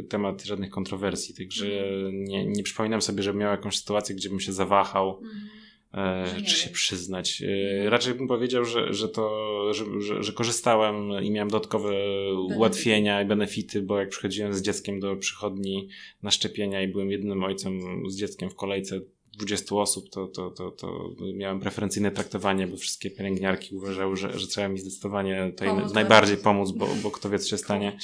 temat 0.09 0.43
żadnych 0.43 0.69
kontrowersji, 0.69 1.35
także 1.35 1.65
mhm. 1.65 2.23
nie, 2.23 2.45
nie 2.45 2.63
przypominam 2.63 3.01
sobie, 3.01 3.23
że 3.23 3.33
miał 3.33 3.51
jakąś 3.51 3.77
sytuację, 3.77 4.15
gdzie 4.15 4.29
bym 4.29 4.39
się 4.39 4.53
zawahał. 4.53 5.19
Mhm 5.23 5.49
e, 5.93 6.41
czy 6.41 6.55
się 6.55 6.69
przyznać. 6.69 7.43
E, 7.85 7.89
raczej 7.89 8.13
bym 8.13 8.27
powiedział, 8.27 8.65
że, 8.65 8.93
że 8.93 9.09
to, 9.09 9.73
że, 9.73 9.85
że, 10.01 10.23
że 10.23 10.33
korzystałem 10.33 11.23
i 11.23 11.31
miałem 11.31 11.49
dodatkowe 11.49 11.93
ułatwienia 12.33 13.21
i 13.21 13.25
benefity, 13.25 13.81
bo 13.81 13.99
jak 13.99 14.09
przychodziłem 14.09 14.53
z 14.53 14.61
dzieckiem 14.61 14.99
do 14.99 15.15
przychodni 15.15 15.89
na 16.23 16.31
szczepienia 16.31 16.81
i 16.81 16.87
byłem 16.87 17.11
jednym 17.11 17.43
ojcem 17.43 17.79
z 18.09 18.15
dzieckiem 18.15 18.49
w 18.49 18.55
kolejce 18.55 19.01
20 19.37 19.75
osób, 19.75 20.09
to, 20.09 20.27
to, 20.27 20.51
to, 20.51 20.71
to 20.71 21.15
miałem 21.33 21.59
preferencyjne 21.59 22.11
traktowanie, 22.11 22.67
bo 22.67 22.77
wszystkie 22.77 23.11
pielęgniarki 23.11 23.75
uważały, 23.75 24.17
że, 24.17 24.39
że 24.39 24.47
trzeba 24.47 24.67
mi 24.67 24.79
zdecydowanie 24.79 25.51
tutaj 25.51 25.67
pomóc 25.67 25.93
najbardziej 25.93 26.37
pomóc, 26.37 26.71
bo, 26.71 26.87
bo 27.03 27.11
kto 27.11 27.29
wie, 27.29 27.39
co 27.39 27.49
się 27.49 27.57
stanie. 27.57 27.97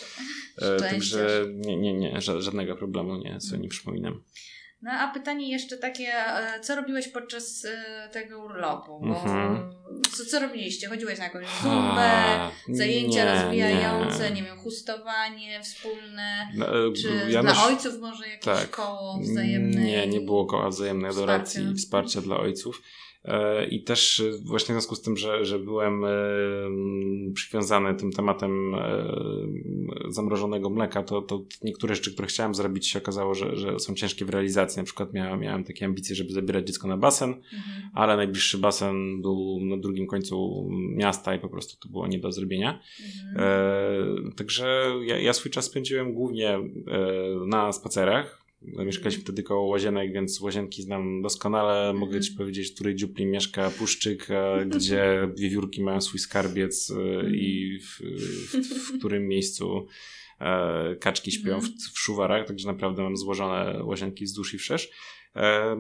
E, 0.58 0.78
także 0.78 1.46
nie, 1.56 1.78
nie, 1.78 1.94
nie, 1.94 2.22
żadnego 2.22 2.76
problemu 2.76 3.16
nie, 3.16 3.42
sobie 3.42 3.62
nie 3.62 3.70
przypominam. 3.70 4.22
No 4.84 4.92
a 4.92 5.14
pytanie 5.14 5.52
jeszcze 5.52 5.78
takie, 5.78 6.14
e, 6.14 6.60
co 6.60 6.76
robiłeś 6.76 7.08
podczas 7.08 7.66
e, 7.66 8.10
tego 8.10 8.40
urlopu? 8.40 9.00
Bo, 9.00 9.22
mhm. 9.24 9.76
co, 10.18 10.26
co 10.26 10.40
robiliście? 10.40 10.90
Chodziłeś 10.90 11.20
na 11.20 11.24
jakąś 11.24 11.46
zumbę, 11.62 12.12
zajęcia 12.70 13.26
nie, 13.26 13.34
rozwijające, 13.34 14.30
nie. 14.30 14.36
nie 14.36 14.44
wiem, 14.44 14.58
hustowanie 14.58 15.62
wspólne, 15.64 16.48
no, 16.56 16.88
e, 16.88 16.94
czy 16.94 17.42
dla 17.42 17.64
ojców 17.66 18.00
może 18.00 18.28
jakieś 18.28 18.46
tak, 18.46 18.70
koło 18.70 19.20
wzajemne? 19.22 19.82
Nie, 19.82 20.08
nie 20.08 20.22
było 20.22 20.46
koła 20.46 20.70
wzajemnej 20.70 21.12
adoracji 21.12 21.72
i 21.72 21.76
wsparcia 21.76 22.22
dla 22.22 22.38
ojców. 22.38 22.82
E, 23.26 23.66
I 23.66 23.84
też 23.84 24.20
e, 24.20 24.32
właśnie 24.46 24.66
w 24.74 24.76
związku 24.76 24.96
z 24.96 25.02
tym, 25.02 25.18
że, 25.18 25.46
że 25.46 25.60
byłem 25.60 26.06
e, 26.06 26.10
przywiązany 27.34 27.96
tym 27.96 28.12
tematem 28.12 28.76
zamrożonego 30.10 30.70
mleka, 30.70 31.04
to, 31.04 31.22
to 31.22 31.42
niektóre 31.64 31.96
rzeczy, 31.96 32.14
które 32.14 32.28
chciałem 32.28 32.56
zrobić, 32.56 32.88
się 32.88 33.00
okazało, 33.00 33.34
że, 33.34 33.58
że 33.58 33.80
są 33.80 33.94
ciężkie 33.94 34.26
w 34.26 34.30
realizacji. 34.30 34.80
Na 34.80 34.84
przykład 34.84 35.14
miałem, 35.14 35.40
miałem 35.40 35.64
takie 35.64 35.86
ambicje, 35.86 36.16
żeby 36.16 36.34
zabierać 36.34 36.68
dziecko 36.68 36.88
na 36.88 36.98
basen, 36.98 37.30
mhm. 37.30 37.90
ale 37.94 38.18
najbliższy 38.18 38.58
basen 38.58 39.22
był 39.22 39.60
na 39.62 39.78
drugim 39.78 40.08
końcu 40.08 40.68
miasta 40.72 41.36
i 41.36 41.40
po 41.40 41.50
prostu 41.50 41.78
to 41.80 41.90
było 41.90 42.08
nie 42.08 42.20
do 42.20 42.32
zrobienia. 42.32 42.80
Mhm. 43.04 43.48
E, 44.30 44.32
także 44.36 44.92
ja, 45.06 45.20
ja 45.20 45.34
swój 45.34 45.52
czas 45.52 45.66
spędziłem 45.66 46.14
głównie 46.14 46.50
e, 46.50 46.62
na 47.48 47.72
spacerach 47.72 48.43
Mieszkaliśmy 48.66 49.24
wtedy 49.24 49.44
koło 49.44 49.68
łazienek, 49.68 50.14
więc 50.14 50.42
łazienki 50.42 50.84
znam 50.84 51.22
doskonale. 51.22 51.94
Mogę 51.94 52.22
ci 52.22 52.32
mhm. 52.32 52.38
powiedzieć, 52.38 52.72
w 52.72 52.74
której 52.76 52.96
dziupli 52.96 53.26
mieszka 53.26 53.70
Puszczyk, 53.70 54.28
gdzie 54.76 55.30
wiewiórki 55.38 55.84
mają 55.84 56.02
swój 56.02 56.20
skarbiec 56.20 56.92
e, 56.92 57.30
i 57.30 57.80
w, 57.80 58.00
w, 58.54 58.88
w 58.88 58.98
którym 58.98 59.28
miejscu 59.28 59.88
e, 60.40 60.96
kaczki 60.96 61.32
śpią 61.32 61.62
w, 61.62 61.66
w 61.94 62.00
szuwarach, 62.00 62.48
także 62.48 62.68
naprawdę 62.68 63.04
mam 63.04 63.18
złożone 63.18 63.84
łazienki 63.84 64.28
z 64.28 64.34
dusz 64.34 64.54
i 64.54 64.58
wszerz. 64.58 64.92
E, 65.36 65.78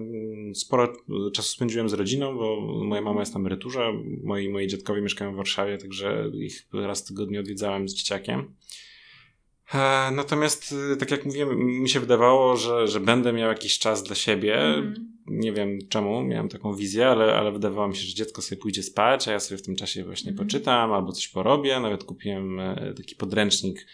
sporo 0.53 0.93
czasu 1.33 1.49
spędziłem 1.49 1.89
z 1.89 1.93
rodziną, 1.93 2.37
bo 2.37 2.61
moja 2.83 3.01
mama 3.01 3.19
jest 3.19 3.33
na 3.33 3.39
emeryturze, 3.39 3.93
moi, 4.23 4.49
moi 4.49 4.67
dziadkowie 4.67 5.01
mieszkają 5.01 5.33
w 5.33 5.35
Warszawie, 5.35 5.77
także 5.77 6.31
ich 6.33 6.67
raz 6.73 7.03
w 7.03 7.07
tygodniu 7.07 7.39
odwiedzałem 7.39 7.89
z 7.89 7.93
dzieciakiem. 7.93 8.55
E, 9.73 10.11
natomiast, 10.11 10.75
y, 10.93 10.97
tak 10.97 11.11
jak 11.11 11.25
mówiłem, 11.25 11.57
mi 11.59 11.89
się 11.89 11.99
wydawało, 11.99 12.57
że, 12.57 12.87
że 12.87 12.99
będę 12.99 13.33
miał 13.33 13.49
jakiś 13.49 13.79
czas 13.79 14.03
dla 14.03 14.15
siebie. 14.15 14.55
Mm. 14.55 15.13
Nie 15.27 15.53
wiem 15.53 15.79
czemu, 15.89 16.23
miałem 16.23 16.49
taką 16.49 16.75
wizję, 16.75 17.07
ale, 17.07 17.35
ale 17.35 17.51
wydawało 17.51 17.87
mi 17.87 17.95
się, 17.95 18.01
że 18.01 18.13
dziecko 18.13 18.41
sobie 18.41 18.61
pójdzie 18.61 18.83
spać, 18.83 19.27
a 19.27 19.31
ja 19.31 19.39
sobie 19.39 19.57
w 19.57 19.65
tym 19.65 19.75
czasie 19.75 20.03
właśnie 20.03 20.31
mm. 20.31 20.45
poczytam 20.45 20.93
albo 20.93 21.11
coś 21.11 21.27
porobię. 21.27 21.79
Nawet 21.79 22.03
kupiłem 22.03 22.59
e, 22.59 22.93
taki 22.97 23.15
podręcznik 23.15 23.85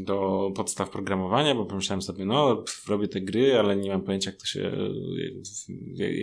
do 0.00 0.50
podstaw 0.56 0.90
programowania, 0.90 1.54
bo 1.54 1.66
pomyślałem 1.66 2.02
sobie, 2.02 2.24
no, 2.24 2.64
robię 2.88 3.08
te 3.08 3.20
gry, 3.20 3.58
ale 3.58 3.76
nie 3.76 3.90
mam 3.90 4.02
pojęcia, 4.02 4.30
jak 4.30 4.40
to 4.40 4.46
się, 4.46 4.72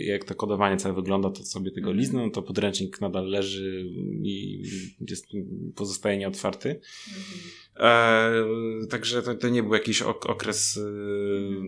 jak 0.06 0.24
to 0.24 0.34
kodowanie 0.34 0.76
całe 0.76 0.94
wygląda, 0.94 1.30
to 1.30 1.44
sobie 1.44 1.70
tego 1.70 1.90
mhm. 1.90 1.98
liznę, 1.98 2.30
to 2.30 2.42
podręcznik 2.42 3.00
nadal 3.00 3.26
leży 3.26 3.86
i 4.22 4.62
jest, 5.08 5.26
pozostaje 5.74 6.18
nieotwarty. 6.18 6.68
Mhm. 6.68 7.40
E, 7.80 8.32
także 8.90 9.22
to, 9.22 9.34
to, 9.34 9.48
nie 9.48 9.62
był 9.62 9.74
jakiś 9.74 10.02
okres 10.02 10.76
y, 10.76 10.80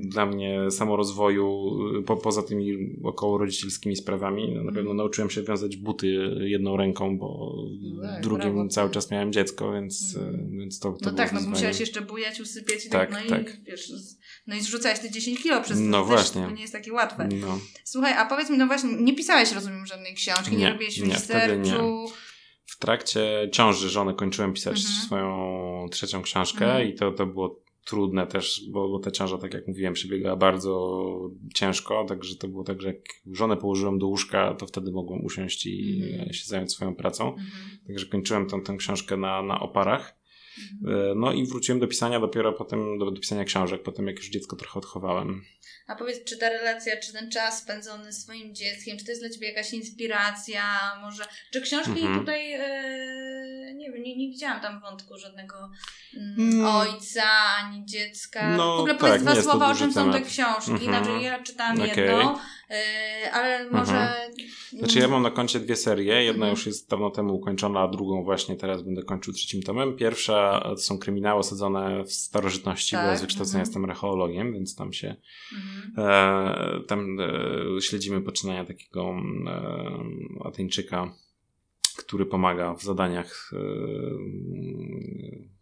dla 0.02 0.26
mnie 0.26 0.70
samorozwoju 0.70 1.70
y, 1.98 2.02
po, 2.02 2.16
poza 2.16 2.42
tymi 2.42 2.96
około 3.04 3.38
rodzicielskimi 3.38 3.96
sprawami. 3.96 4.54
No, 4.54 4.64
na 4.64 4.72
pewno 4.72 4.80
mhm. 4.80 4.96
nauczyłem 4.96 5.30
się 5.30 5.42
wiązać 5.42 5.76
buty 5.76 6.06
jedną 6.40 6.76
ręką, 6.76 7.18
bo 7.18 7.54
no 7.94 8.02
tak, 8.02 8.22
drugim 8.22 8.54
brawo. 8.54 8.68
cały 8.68 8.90
czas 8.90 9.10
miałem 9.10 9.32
dziecko, 9.32 9.72
więc, 9.72 10.16
mm. 10.16 10.58
więc 10.58 10.78
to, 10.78 10.92
to 10.92 11.10
No 11.10 11.16
tak, 11.16 11.32
no 11.32 11.40
bo 11.40 11.48
musiałeś 11.48 11.80
jeszcze 11.80 12.00
bujać, 12.00 12.40
usypiać 12.40 12.86
i 12.86 12.90
tak, 12.90 13.10
tak, 13.10 13.24
no 13.24 13.36
tak. 13.36 13.58
i 13.58 13.64
wiesz, 13.64 13.92
no 14.46 14.56
i 14.56 14.60
zrzucałeś 14.60 14.98
te 14.98 15.10
10 15.10 15.42
kilo 15.42 15.62
przez 15.62 15.78
No 15.80 16.04
właśnie. 16.04 16.42
To 16.42 16.50
nie 16.50 16.62
jest 16.62 16.72
takie 16.72 16.92
łatwe. 16.92 17.28
No. 17.40 17.58
Słuchaj, 17.84 18.12
a 18.12 18.24
powiedz 18.24 18.50
mi, 18.50 18.58
no 18.58 18.66
właśnie, 18.66 18.90
nie 18.92 19.14
pisałeś, 19.14 19.52
rozumiem, 19.52 19.86
żadnej 19.86 20.14
książki, 20.14 20.50
nie, 20.50 20.58
nie 20.58 20.70
robiłeś 20.70 21.00
researchu. 21.00 22.10
W 22.68 22.78
trakcie 22.78 23.48
ciąży 23.52 23.88
żony 23.88 24.14
kończyłem 24.14 24.52
pisać 24.52 24.78
mhm. 24.78 25.06
swoją 25.06 25.86
trzecią 25.90 26.22
książkę 26.22 26.64
mhm. 26.64 26.88
i 26.88 26.94
to, 26.94 27.12
to 27.12 27.26
było 27.26 27.62
trudne 27.88 28.26
też, 28.26 28.62
bo, 28.70 28.88
bo 28.88 28.98
ta 28.98 29.10
ciąża, 29.10 29.38
tak 29.38 29.54
jak 29.54 29.68
mówiłem, 29.68 29.94
przebiegała 29.94 30.36
bardzo 30.36 31.04
ciężko, 31.54 32.04
także 32.08 32.36
to 32.36 32.48
było 32.48 32.64
tak, 32.64 32.82
że 32.82 32.88
jak 32.88 33.00
żonę 33.26 33.56
położyłem 33.56 33.98
do 33.98 34.06
łóżka, 34.06 34.54
to 34.54 34.66
wtedy 34.66 34.92
mogłem 34.92 35.24
usiąść 35.24 35.66
i 35.66 36.02
mm. 36.14 36.32
się 36.32 36.46
zająć 36.46 36.72
swoją 36.72 36.94
pracą. 36.94 37.28
Mm. 37.28 37.46
Także 37.86 38.06
kończyłem 38.06 38.46
tą, 38.46 38.62
tę 38.62 38.76
książkę 38.76 39.16
na, 39.16 39.42
na 39.42 39.60
oparach. 39.60 40.18
Mhm. 40.82 41.20
No 41.20 41.32
i 41.32 41.46
wróciłem 41.46 41.80
do 41.80 41.86
pisania 41.86 42.20
dopiero 42.20 42.52
potem, 42.52 42.98
do, 42.98 43.10
do 43.10 43.20
pisania 43.20 43.44
książek, 43.44 43.82
potem 43.82 44.06
jak 44.06 44.16
już 44.16 44.30
dziecko 44.30 44.56
trochę 44.56 44.78
odchowałem. 44.78 45.42
A 45.88 45.94
powiedz, 45.94 46.24
czy 46.24 46.36
ta 46.36 46.48
relacja, 46.48 46.96
czy 46.96 47.12
ten 47.12 47.30
czas 47.30 47.62
spędzony 47.62 48.12
z 48.12 48.22
swoim 48.22 48.54
dzieckiem, 48.54 48.98
czy 48.98 49.04
to 49.04 49.10
jest 49.10 49.22
dla 49.22 49.30
Ciebie 49.30 49.48
jakaś 49.48 49.72
inspiracja, 49.72 50.62
może, 51.02 51.24
czy 51.52 51.60
książki 51.60 52.00
mhm. 52.00 52.20
tutaj, 52.20 52.52
e, 52.52 53.74
nie 53.74 53.92
wiem, 53.92 54.02
nie, 54.02 54.16
nie 54.16 54.28
widziałam 54.28 54.60
tam 54.60 54.80
wątku 54.80 55.18
żadnego 55.18 55.54
mm, 56.16 56.66
ojca, 56.66 57.22
ani 57.58 57.84
dziecka. 57.84 58.56
No, 58.56 58.76
w 58.76 58.80
ogóle 58.80 58.94
tak, 58.94 59.00
powiedz 59.00 59.22
dwa 59.22 59.42
słowa, 59.42 59.70
o 59.70 59.74
czym 59.74 59.92
są 59.92 60.12
te 60.12 60.20
książki, 60.20 60.70
mhm. 60.70 61.04
znaczy 61.04 61.22
ja 61.22 61.42
czytałam 61.42 61.76
okay. 61.76 61.88
jedną, 61.88 62.36
e, 62.70 63.32
ale 63.32 63.70
może... 63.70 63.92
Mhm. 63.92 64.28
Znaczy 64.72 64.98
ja 64.98 65.08
mam 65.08 65.22
na 65.22 65.30
koncie 65.30 65.60
dwie 65.60 65.76
serie, 65.76 66.24
jedna 66.24 66.46
mhm. 66.46 66.50
już 66.50 66.66
jest 66.66 66.90
dawno 66.90 67.10
temu 67.10 67.34
ukończona, 67.34 67.80
a 67.80 67.88
drugą 67.88 68.24
właśnie 68.24 68.56
teraz 68.56 68.82
będę 68.82 69.02
kończył 69.02 69.34
trzecim 69.34 69.62
tomem. 69.62 69.96
Pierwsza 69.96 70.60
to 70.64 70.76
są 70.76 70.98
kryminały 70.98 71.40
osadzone 71.40 72.04
w 72.04 72.12
starożytności, 72.12 72.96
tak. 72.96 73.04
bo 73.04 73.10
ja 73.10 73.16
z 73.16 73.20
wykształcenia 73.20 73.58
mhm. 73.58 73.68
jestem 73.68 73.84
archeologiem, 73.84 74.52
więc 74.52 74.76
tam 74.76 74.92
się 74.92 75.16
mhm. 75.52 75.77
E, 75.98 76.80
tam 76.86 77.20
e, 77.20 77.80
śledzimy 77.80 78.20
poczynania 78.20 78.64
takiego 78.64 79.14
e, 79.46 80.44
Ateńczyka, 80.44 81.14
który 81.96 82.26
pomaga 82.26 82.74
w 82.74 82.82
zadaniach 82.82 83.50
e, 83.52 83.58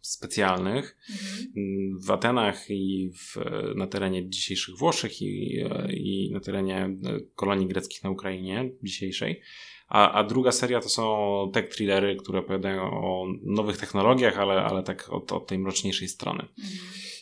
specjalnych 0.01 0.97
mhm. 1.09 1.99
w 1.99 2.11
Atenach 2.11 2.69
i 2.69 3.11
w, 3.13 3.35
na 3.75 3.87
terenie 3.87 4.29
dzisiejszych 4.29 4.75
Włoszech 4.75 5.21
i, 5.21 5.63
i 5.89 6.31
na 6.31 6.39
terenie 6.39 6.97
kolonii 7.35 7.67
greckich 7.67 8.03
na 8.03 8.09
Ukrainie 8.09 8.71
dzisiejszej. 8.83 9.41
A, 9.87 10.11
a 10.11 10.23
druga 10.23 10.51
seria 10.51 10.81
to 10.81 10.89
są 10.89 11.05
tech 11.53 11.69
thrillery, 11.69 12.15
które 12.15 12.39
opowiadają 12.39 12.81
o 12.81 13.27
nowych 13.43 13.77
technologiach, 13.77 14.39
ale, 14.39 14.53
ale 14.53 14.83
tak 14.83 15.09
od, 15.09 15.31
od 15.31 15.47
tej 15.47 15.59
mroczniejszej 15.59 16.07
strony. 16.07 16.41
Mhm. 16.57 16.77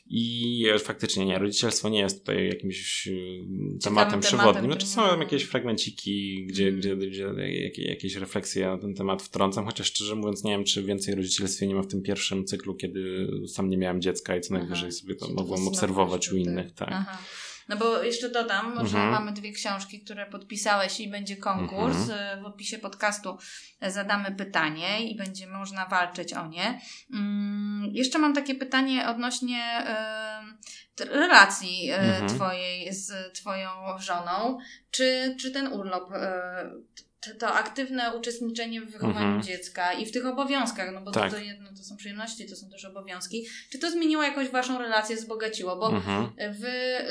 I 0.08 0.65
faktycznie 0.80 1.26
nie, 1.26 1.39
rodzicielstwo 1.39 1.89
nie 1.89 2.00
jest 2.00 2.20
tutaj 2.20 2.48
jakimś 2.48 3.08
y, 3.08 3.46
tematem 3.84 4.20
przewodnim. 4.20 4.65
Znaczy 4.65 4.88
są 4.88 5.02
tam 5.02 5.22
jakieś 5.22 5.44
fragmenciki, 5.44 6.46
gdzie, 6.46 6.68
mm. 6.68 6.80
gdzie, 6.80 6.96
gdzie 6.96 7.34
jakieś 7.78 8.15
refleksje 8.15 8.68
na 8.68 8.78
ten 8.78 8.94
temat 8.94 9.24
wtrącam, 9.24 9.65
chociaż 9.65 9.88
szczerze 9.88 10.15
mówiąc 10.15 10.44
nie 10.44 10.52
wiem, 10.52 10.63
czy 10.63 10.84
więcej 10.84 11.15
rodzicielstwie 11.15 11.68
nie 11.68 11.76
ma 11.76 11.82
w 11.82 11.88
tym 11.88 12.02
pierwszym 12.02 12.46
cyklu, 12.46 12.76
kiedy 12.76 13.28
sam 13.48 13.70
nie 13.70 13.78
miałem 13.78 14.02
dziecka 14.02 14.38
i 14.38 14.41
co 14.41 14.54
najwyżej 14.54 14.89
Aha. 14.89 14.98
sobie 14.98 15.15
to 15.15 15.30
mogłem 15.30 15.68
obserwować 15.68 16.32
u 16.32 16.38
innych. 16.38 16.72
Tak. 16.72 16.89
Aha. 16.91 17.18
No 17.67 17.78
bo 17.78 18.04
jeszcze 18.04 18.30
dodam, 18.30 18.73
że 18.75 18.97
mhm. 18.97 19.12
mamy 19.12 19.32
dwie 19.32 19.51
książki, 19.51 19.99
które 19.99 20.25
podpisałeś 20.25 20.99
i 20.99 21.08
będzie 21.08 21.38
konkurs. 21.38 21.97
Mhm. 21.97 22.43
W 22.43 22.45
opisie 22.45 22.78
podcastu 22.80 23.38
zadamy 23.82 24.32
pytanie 24.32 25.10
i 25.10 25.15
będzie 25.15 25.47
można 25.47 25.86
walczyć 25.86 26.34
o 26.34 26.47
nie. 26.47 26.82
Mm, 27.13 27.89
jeszcze 27.93 28.19
mam 28.19 28.34
takie 28.34 28.56
pytanie 28.56 29.10
odnośnie 29.10 29.84
relacji 30.99 31.91
y, 31.91 31.95
mhm. 31.95 32.30
twojej 32.30 32.93
z 32.93 33.34
twoją 33.34 33.69
żoną. 33.99 34.58
Czy, 34.91 35.36
czy 35.39 35.51
ten 35.51 35.67
urlop 35.67 36.12
y, 36.12 36.15
to 37.33 37.53
aktywne 37.53 38.17
uczestniczenie 38.17 38.81
w 38.81 38.91
wychowaniu 38.91 39.25
mhm. 39.25 39.43
dziecka 39.43 39.93
i 39.93 40.05
w 40.05 40.11
tych 40.11 40.25
obowiązkach, 40.25 40.93
no 40.93 41.01
bo 41.01 41.11
tak. 41.11 41.31
to, 41.31 41.38
to 41.38 41.43
jedno 41.43 41.69
to 41.77 41.83
są 41.83 41.97
przyjemności, 41.97 42.49
to 42.49 42.55
są 42.55 42.69
też 42.69 42.85
obowiązki. 42.85 43.45
Czy 43.71 43.79
to 43.79 43.91
zmieniło 43.91 44.23
jakoś 44.23 44.49
waszą 44.49 44.79
relację, 44.79 45.15
wzbogaciło? 45.15 45.75
Bo 45.75 45.89
mhm. 45.89 46.29
w, 46.38 46.63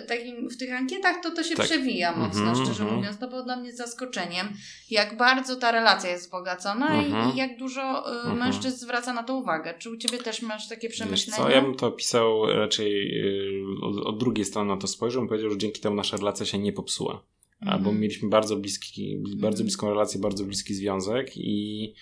takim, 0.08 0.50
w 0.50 0.56
tych 0.56 0.72
ankietach 0.72 1.16
to, 1.22 1.30
to 1.30 1.42
się 1.42 1.54
tak. 1.54 1.66
przewija 1.66 2.16
mocno, 2.16 2.40
mhm, 2.40 2.64
szczerze 2.64 2.82
mhm. 2.82 2.96
mówiąc. 2.96 3.18
To 3.18 3.28
było 3.28 3.42
dla 3.42 3.56
mnie 3.56 3.72
zaskoczeniem, 3.72 4.48
jak 4.90 5.16
bardzo 5.16 5.56
ta 5.56 5.72
relacja 5.72 6.10
jest 6.10 6.24
wzbogacona 6.24 7.02
i, 7.02 7.06
mhm. 7.06 7.34
i, 7.34 7.36
jak 7.36 7.58
dużo 7.58 8.12
y, 8.12 8.16
mhm. 8.16 8.38
mężczyzn 8.38 8.76
zwraca 8.76 9.12
na 9.12 9.22
to 9.22 9.34
uwagę. 9.34 9.74
Czy 9.78 9.90
u 9.90 9.96
ciebie 9.96 10.18
też 10.18 10.42
masz 10.42 10.68
takie 10.68 10.88
przemyślenia? 10.88 11.42
co, 11.42 11.50
ja 11.50 11.62
bym 11.62 11.74
to 11.74 11.90
pisał 11.90 12.46
raczej 12.46 13.20
y, 13.20 13.64
od, 13.82 14.06
od 14.06 14.18
drugiej 14.18 14.44
strony 14.44 14.74
na 14.74 14.80
to 14.80 14.86
spojrzał, 14.86 15.22
bym 15.22 15.28
powiedział, 15.28 15.50
że 15.50 15.58
dzięki 15.58 15.80
temu 15.80 15.96
nasza 15.96 16.16
relacja 16.16 16.46
się 16.46 16.58
nie 16.58 16.72
popsuła. 16.72 17.33
Bo 17.82 17.92
mieliśmy 17.92 18.28
bardzo 18.28 18.56
bliski, 18.56 19.18
bardzo 19.36 19.58
mm. 19.58 19.66
bliską 19.66 19.88
relację, 19.90 20.20
bardzo 20.20 20.44
bliski 20.44 20.74
związek 20.74 21.36
i 21.36 21.92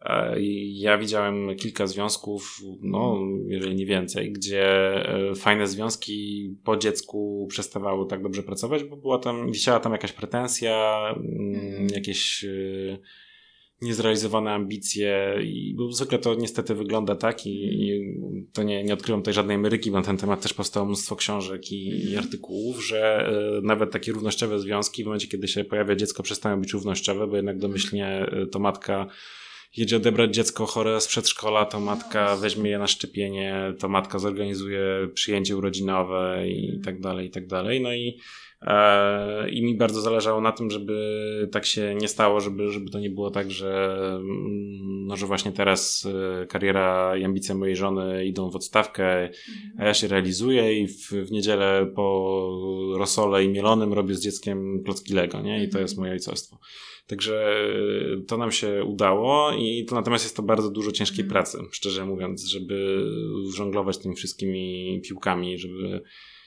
e, 0.00 0.40
ja 0.72 0.98
widziałem 0.98 1.56
kilka 1.56 1.86
związków, 1.86 2.60
no, 2.80 3.18
jeżeli 3.46 3.74
nie 3.74 3.86
więcej, 3.86 4.32
gdzie 4.32 4.64
e, 5.08 5.34
fajne 5.34 5.66
związki 5.66 6.50
po 6.64 6.76
dziecku 6.76 7.46
przestawały 7.50 8.06
tak 8.06 8.22
dobrze 8.22 8.42
pracować, 8.42 8.84
bo 8.84 8.96
była 8.96 9.18
tam, 9.18 9.52
wisiała 9.52 9.80
tam 9.80 9.92
jakaś 9.92 10.12
pretensja, 10.12 11.04
mm. 11.16 11.86
jakieś 11.94 12.44
e, 12.44 12.98
niezrealizowane 13.82 14.52
ambicje 14.52 15.38
i 15.42 15.76
zwykle 15.90 16.18
to 16.18 16.34
niestety 16.34 16.74
wygląda 16.74 17.16
tak 17.16 17.46
i, 17.46 17.50
i, 17.50 18.14
to 18.52 18.62
nie, 18.62 18.84
nie 18.84 18.94
odkrywam 18.94 19.20
tutaj 19.20 19.34
żadnej 19.34 19.56
Ameryki, 19.56 19.90
bo 19.90 19.96
na 19.96 20.04
ten 20.04 20.16
temat 20.16 20.42
też 20.42 20.54
powstało 20.54 20.86
mnóstwo 20.86 21.16
książek 21.16 21.72
i, 21.72 22.10
i 22.10 22.16
artykułów, 22.16 22.86
że 22.86 23.30
y, 23.58 23.62
nawet 23.62 23.90
takie 23.90 24.12
równościowe 24.12 24.60
związki 24.60 25.02
w 25.02 25.06
momencie, 25.06 25.28
kiedy 25.28 25.48
się 25.48 25.64
pojawia 25.64 25.96
dziecko 25.96 26.22
przestają 26.22 26.60
być 26.60 26.72
równościowe, 26.72 27.26
bo 27.26 27.36
jednak 27.36 27.58
domyślnie 27.58 28.26
y, 28.42 28.46
to 28.46 28.58
matka 28.58 29.06
jedzie 29.76 29.96
odebrać 29.96 30.34
dziecko 30.34 30.66
chore 30.66 31.00
z 31.00 31.06
przedszkola, 31.06 31.64
to 31.64 31.80
matka 31.80 32.30
no, 32.30 32.36
weźmie 32.36 32.70
je 32.70 32.78
na 32.78 32.86
szczepienie, 32.86 33.74
to 33.78 33.88
matka 33.88 34.18
zorganizuje 34.18 35.08
przyjęcie 35.14 35.56
urodzinowe 35.56 36.48
i 36.48 36.80
tak 36.84 37.00
dalej, 37.00 37.26
i 37.26 37.30
tak 37.30 37.46
dalej. 37.46 37.80
No 37.80 37.94
i 37.94 38.16
E, 38.16 38.51
I 39.50 39.62
mi 39.62 39.76
bardzo 39.76 40.00
zależało 40.00 40.40
na 40.40 40.52
tym, 40.52 40.70
żeby 40.70 41.48
tak 41.52 41.66
się 41.66 41.94
nie 41.94 42.08
stało, 42.08 42.40
żeby, 42.40 42.72
żeby 42.72 42.90
to 42.90 42.98
nie 42.98 43.10
było 43.10 43.30
tak, 43.30 43.50
że, 43.50 43.94
mm, 44.14 45.06
no, 45.06 45.16
że 45.16 45.26
właśnie 45.26 45.52
teraz 45.52 46.08
e, 46.42 46.46
kariera 46.46 47.16
i 47.16 47.24
ambicje 47.24 47.54
mojej 47.54 47.76
żony 47.76 48.26
idą 48.26 48.50
w 48.50 48.56
odstawkę, 48.56 49.30
a 49.78 49.84
ja 49.84 49.94
się 49.94 50.08
realizuję 50.08 50.80
i 50.80 50.88
w, 50.88 51.10
w 51.10 51.30
niedzielę 51.30 51.92
po 51.94 52.94
rosole 52.98 53.44
i 53.44 53.48
mielonym 53.48 53.92
robię 53.92 54.14
z 54.14 54.22
dzieckiem 54.22 54.82
klocki 54.84 55.14
Lego, 55.14 55.40
nie? 55.40 55.64
I 55.64 55.68
to 55.68 55.78
jest 55.78 55.98
moje 55.98 56.12
ojcostwo. 56.12 56.58
Także 57.06 57.56
to 58.28 58.36
nam 58.36 58.52
się 58.52 58.84
udało 58.84 59.52
i 59.52 59.84
to 59.88 59.94
natomiast 59.94 60.24
jest 60.24 60.36
to 60.36 60.42
bardzo 60.42 60.70
dużo 60.70 60.92
ciężkiej 60.92 61.24
mhm. 61.24 61.32
pracy, 61.32 61.58
szczerze 61.72 62.06
mówiąc, 62.06 62.44
żeby 62.44 63.06
żonglować 63.54 63.98
tymi 63.98 64.14
wszystkimi 64.14 65.00
piłkami, 65.04 65.58
żeby 65.58 66.02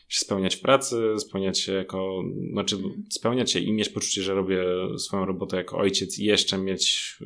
się 0.08 0.20
spełniać 0.20 0.56
w 0.56 0.62
pracy, 0.62 1.14
spełniać 1.20 1.60
się 1.60 1.74
jako, 1.74 2.24
znaczy 2.52 2.76
mhm. 2.76 3.06
spełniać 3.12 3.52
się 3.52 3.60
i 3.60 3.72
mieć 3.72 3.90
poczucie, 3.90 4.22
że 4.22 4.34
robię 4.34 4.64
swoją 4.98 5.26
robotę 5.26 5.58
jako 5.58 5.78
ojciec 5.78 6.20
i 6.20 6.26
jeszcze 6.26 6.58
mieć 6.58 7.16
y, 7.22 7.26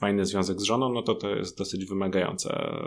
fajny 0.00 0.26
związek 0.26 0.60
z 0.60 0.64
żoną, 0.64 0.92
no 0.92 1.02
to 1.02 1.14
to 1.14 1.36
jest 1.36 1.58
dosyć 1.58 1.84
wymagająca 1.84 2.80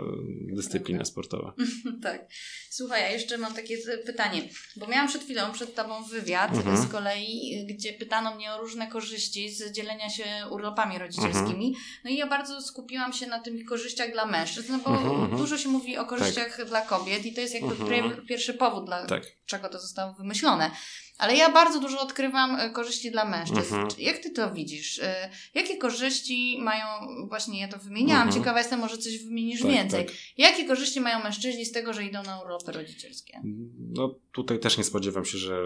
dyscyplina 0.46 0.98
okay. 0.98 1.06
sportowa. 1.06 1.54
tak. 2.02 2.28
Słuchaj, 2.70 3.02
ja 3.02 3.10
jeszcze 3.10 3.38
mam 3.38 3.54
takie 3.54 3.78
pytanie, 4.06 4.42
bo 4.76 4.86
miałam 4.86 5.08
przed 5.08 5.22
chwilą 5.22 5.52
przed 5.52 5.74
Tobą 5.74 6.04
wywiad 6.04 6.56
mhm. 6.56 6.76
z 6.76 6.86
kolei, 6.86 7.66
gdzie 7.70 7.92
pytano 7.92 8.34
mnie 8.34 8.52
o 8.52 8.60
różne 8.60 8.86
korzyści 8.86 9.50
z 9.50 9.72
dzielenia 9.72 10.10
się 10.10 10.24
urlopami 10.50 10.98
rodzicielskimi. 10.98 11.66
Mhm. 11.66 11.84
No 12.04 12.10
i 12.10 12.16
ja 12.16 12.26
bardzo 12.26 12.62
skupiłam 12.62 13.12
się 13.12 13.26
na 13.26 13.40
tych 13.40 13.64
korzyściach 13.64 14.12
dla 14.12 14.26
mężczyzn, 14.26 14.72
no 14.72 14.78
bo 14.78 14.90
mhm, 14.90 15.10
mhm. 15.10 15.38
dużo 15.38 15.58
się 15.58 15.68
mówi 15.68 15.96
o 15.96 16.04
korzyściach 16.04 16.56
tak. 16.56 16.66
dla 16.66 16.80
kobiet 16.80 17.26
i 17.26 17.34
to 17.34 17.40
jest 17.40 17.54
jakby 17.54 17.74
mhm. 17.74 18.26
pierwszy 18.26 18.54
powód, 18.54 18.73
dla 18.80 19.06
tak. 19.06 19.22
czego 19.46 19.68
to 19.68 19.80
zostało 19.80 20.12
wymyślone. 20.12 20.70
Ale 21.18 21.36
ja 21.36 21.52
bardzo 21.52 21.80
dużo 21.80 22.00
odkrywam 22.00 22.56
e, 22.60 22.70
korzyści 22.70 23.10
dla 23.10 23.24
mężczyzn. 23.24 23.74
Mhm. 23.74 23.88
Jak 23.98 24.18
ty 24.18 24.30
to 24.30 24.54
widzisz? 24.54 24.98
E, 24.98 25.30
jakie 25.54 25.76
korzyści 25.76 26.58
mają, 26.60 26.86
właśnie 27.28 27.60
ja 27.60 27.68
to 27.68 27.78
wymieniałam, 27.78 28.22
mhm. 28.22 28.42
ciekawa 28.42 28.58
jestem, 28.58 28.80
może 28.80 28.98
coś 28.98 29.18
wymienisz 29.18 29.62
tak, 29.62 29.70
więcej. 29.70 30.06
Tak. 30.06 30.14
Jakie 30.38 30.64
korzyści 30.64 31.00
mają 31.00 31.22
mężczyźni 31.22 31.64
z 31.64 31.72
tego, 31.72 31.92
że 31.92 32.04
idą 32.04 32.22
na 32.22 32.40
urlopy 32.40 32.72
rodzicielskie? 32.72 33.40
No 33.78 34.14
tutaj 34.32 34.58
też 34.58 34.78
nie 34.78 34.84
spodziewam 34.84 35.24
się, 35.24 35.38
że 35.38 35.58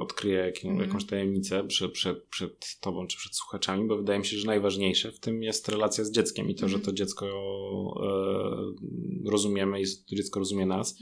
odkryję 0.00 0.36
jaką, 0.36 0.68
mhm. 0.68 0.88
jakąś 0.88 1.04
tajemnicę 1.06 1.64
przed, 1.64 1.92
przed, 1.92 2.24
przed 2.24 2.80
tobą 2.80 3.06
czy 3.06 3.16
przed 3.16 3.36
słuchaczami, 3.36 3.88
bo 3.88 3.96
wydaje 3.96 4.18
mi 4.18 4.26
się, 4.26 4.38
że 4.38 4.46
najważniejsze 4.46 5.12
w 5.12 5.20
tym 5.20 5.42
jest 5.42 5.68
relacja 5.68 6.04
z 6.04 6.10
dzieckiem 6.10 6.50
i 6.50 6.54
to, 6.54 6.68
że 6.68 6.76
mhm. 6.76 6.84
to 6.84 6.92
dziecko 6.92 7.26
e, 9.26 9.30
rozumiemy 9.30 9.80
i 9.80 9.84
to 10.08 10.16
dziecko 10.16 10.38
rozumie 10.40 10.66
nas. 10.66 10.96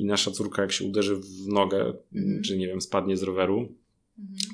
I 0.00 0.04
nasza 0.04 0.30
córka 0.30 0.62
jak 0.62 0.72
się 0.72 0.84
uderzy 0.84 1.16
w 1.16 1.48
nogę, 1.48 1.92
mm. 2.14 2.42
czy 2.42 2.58
nie 2.58 2.66
wiem, 2.66 2.80
spadnie 2.80 3.16
z 3.16 3.22
roweru. 3.22 3.68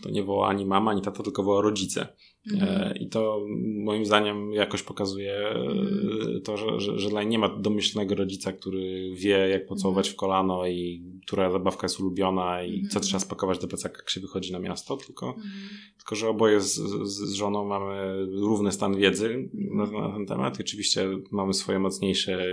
To 0.06 0.12
nie 0.12 0.22
woła 0.22 0.48
ani 0.48 0.66
mama, 0.66 0.90
ani 0.90 1.02
tata, 1.02 1.22
tylko 1.22 1.42
woła 1.42 1.62
rodzice. 1.62 2.08
Mm. 2.52 2.96
I 2.96 3.08
to 3.08 3.46
moim 3.84 4.06
zdaniem 4.06 4.52
jakoś 4.52 4.82
pokazuje 4.82 5.48
mm. 5.48 6.40
to, 6.44 6.56
że, 6.56 6.80
że, 6.80 6.98
że 6.98 7.26
nie 7.26 7.38
ma 7.38 7.48
domyślnego 7.48 8.14
rodzica, 8.14 8.52
który 8.52 9.14
wie, 9.14 9.48
jak 9.48 9.66
pocałować 9.66 10.06
mhm. 10.06 10.14
w 10.14 10.16
kolano 10.16 10.66
i 10.66 11.02
która 11.26 11.50
zabawka 11.50 11.84
jest 11.84 12.00
ulubiona 12.00 12.62
i 12.62 12.78
mm. 12.78 12.90
co 12.90 13.00
trzeba 13.00 13.20
spakować 13.20 13.58
do 13.58 13.68
plecaka, 13.68 13.98
jak 13.98 14.10
się 14.10 14.20
wychodzi 14.20 14.52
na 14.52 14.58
miasto, 14.58 14.96
tylko, 14.96 15.26
mm. 15.26 15.48
tylko 15.96 16.16
że 16.16 16.28
oboje 16.28 16.60
z, 16.60 16.74
z, 16.74 17.08
z, 17.08 17.32
żoną 17.32 17.64
mamy 17.64 18.26
równy 18.26 18.72
stan 18.72 18.96
wiedzy 18.96 19.48
na, 19.54 19.86
na, 19.86 20.12
ten 20.12 20.26
temat. 20.26 20.58
I 20.58 20.62
oczywiście 20.62 21.08
mamy 21.30 21.54
swoje 21.54 21.78
mocniejsze 21.78 22.46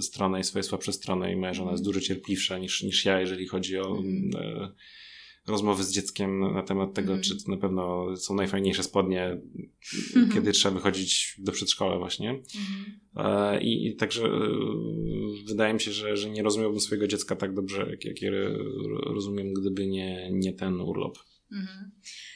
strony 0.00 0.40
i 0.40 0.44
swoje 0.44 0.62
słabsze 0.62 0.92
strony 0.92 1.32
i 1.32 1.36
moja 1.36 1.54
żona 1.54 1.70
jest 1.70 1.84
dużo 1.84 2.00
cierpliwsza 2.00 2.58
niż, 2.58 2.82
niż 2.82 3.04
ja, 3.04 3.20
jeżeli 3.20 3.46
chodzi 3.46 3.78
o. 3.78 4.02
Rozmowy 5.46 5.84
z 5.84 5.92
dzieckiem 5.92 6.54
na 6.54 6.62
temat 6.62 6.94
tego, 6.94 7.12
mm. 7.12 7.22
czy 7.22 7.44
to 7.44 7.50
na 7.50 7.56
pewno 7.56 8.16
są 8.16 8.34
najfajniejsze 8.34 8.82
spodnie, 8.82 9.24
mm 9.24 9.40
-hmm. 10.14 10.34
kiedy 10.34 10.52
trzeba 10.52 10.74
wychodzić 10.74 11.36
do 11.38 11.52
przedszkola 11.52 11.98
właśnie. 11.98 12.30
Mm 12.30 12.42
-hmm. 12.42 13.58
I, 13.60 13.86
I, 13.86 13.96
także 13.96 14.24
e, 14.24 14.30
wydaje 15.48 15.74
mi 15.74 15.80
się, 15.80 15.92
że, 15.92 16.16
że 16.16 16.30
nie 16.30 16.42
rozumiałbym 16.42 16.80
swojego 16.80 17.06
dziecka 17.06 17.36
tak 17.36 17.54
dobrze, 17.54 17.86
jak, 17.90 18.04
jak 18.04 18.22
je 18.22 18.30
rozumiem, 19.06 19.54
gdyby 19.54 19.86
nie, 19.86 20.28
nie 20.32 20.52
ten 20.52 20.80
urlop. 20.80 21.18
-hmm. 21.52 21.90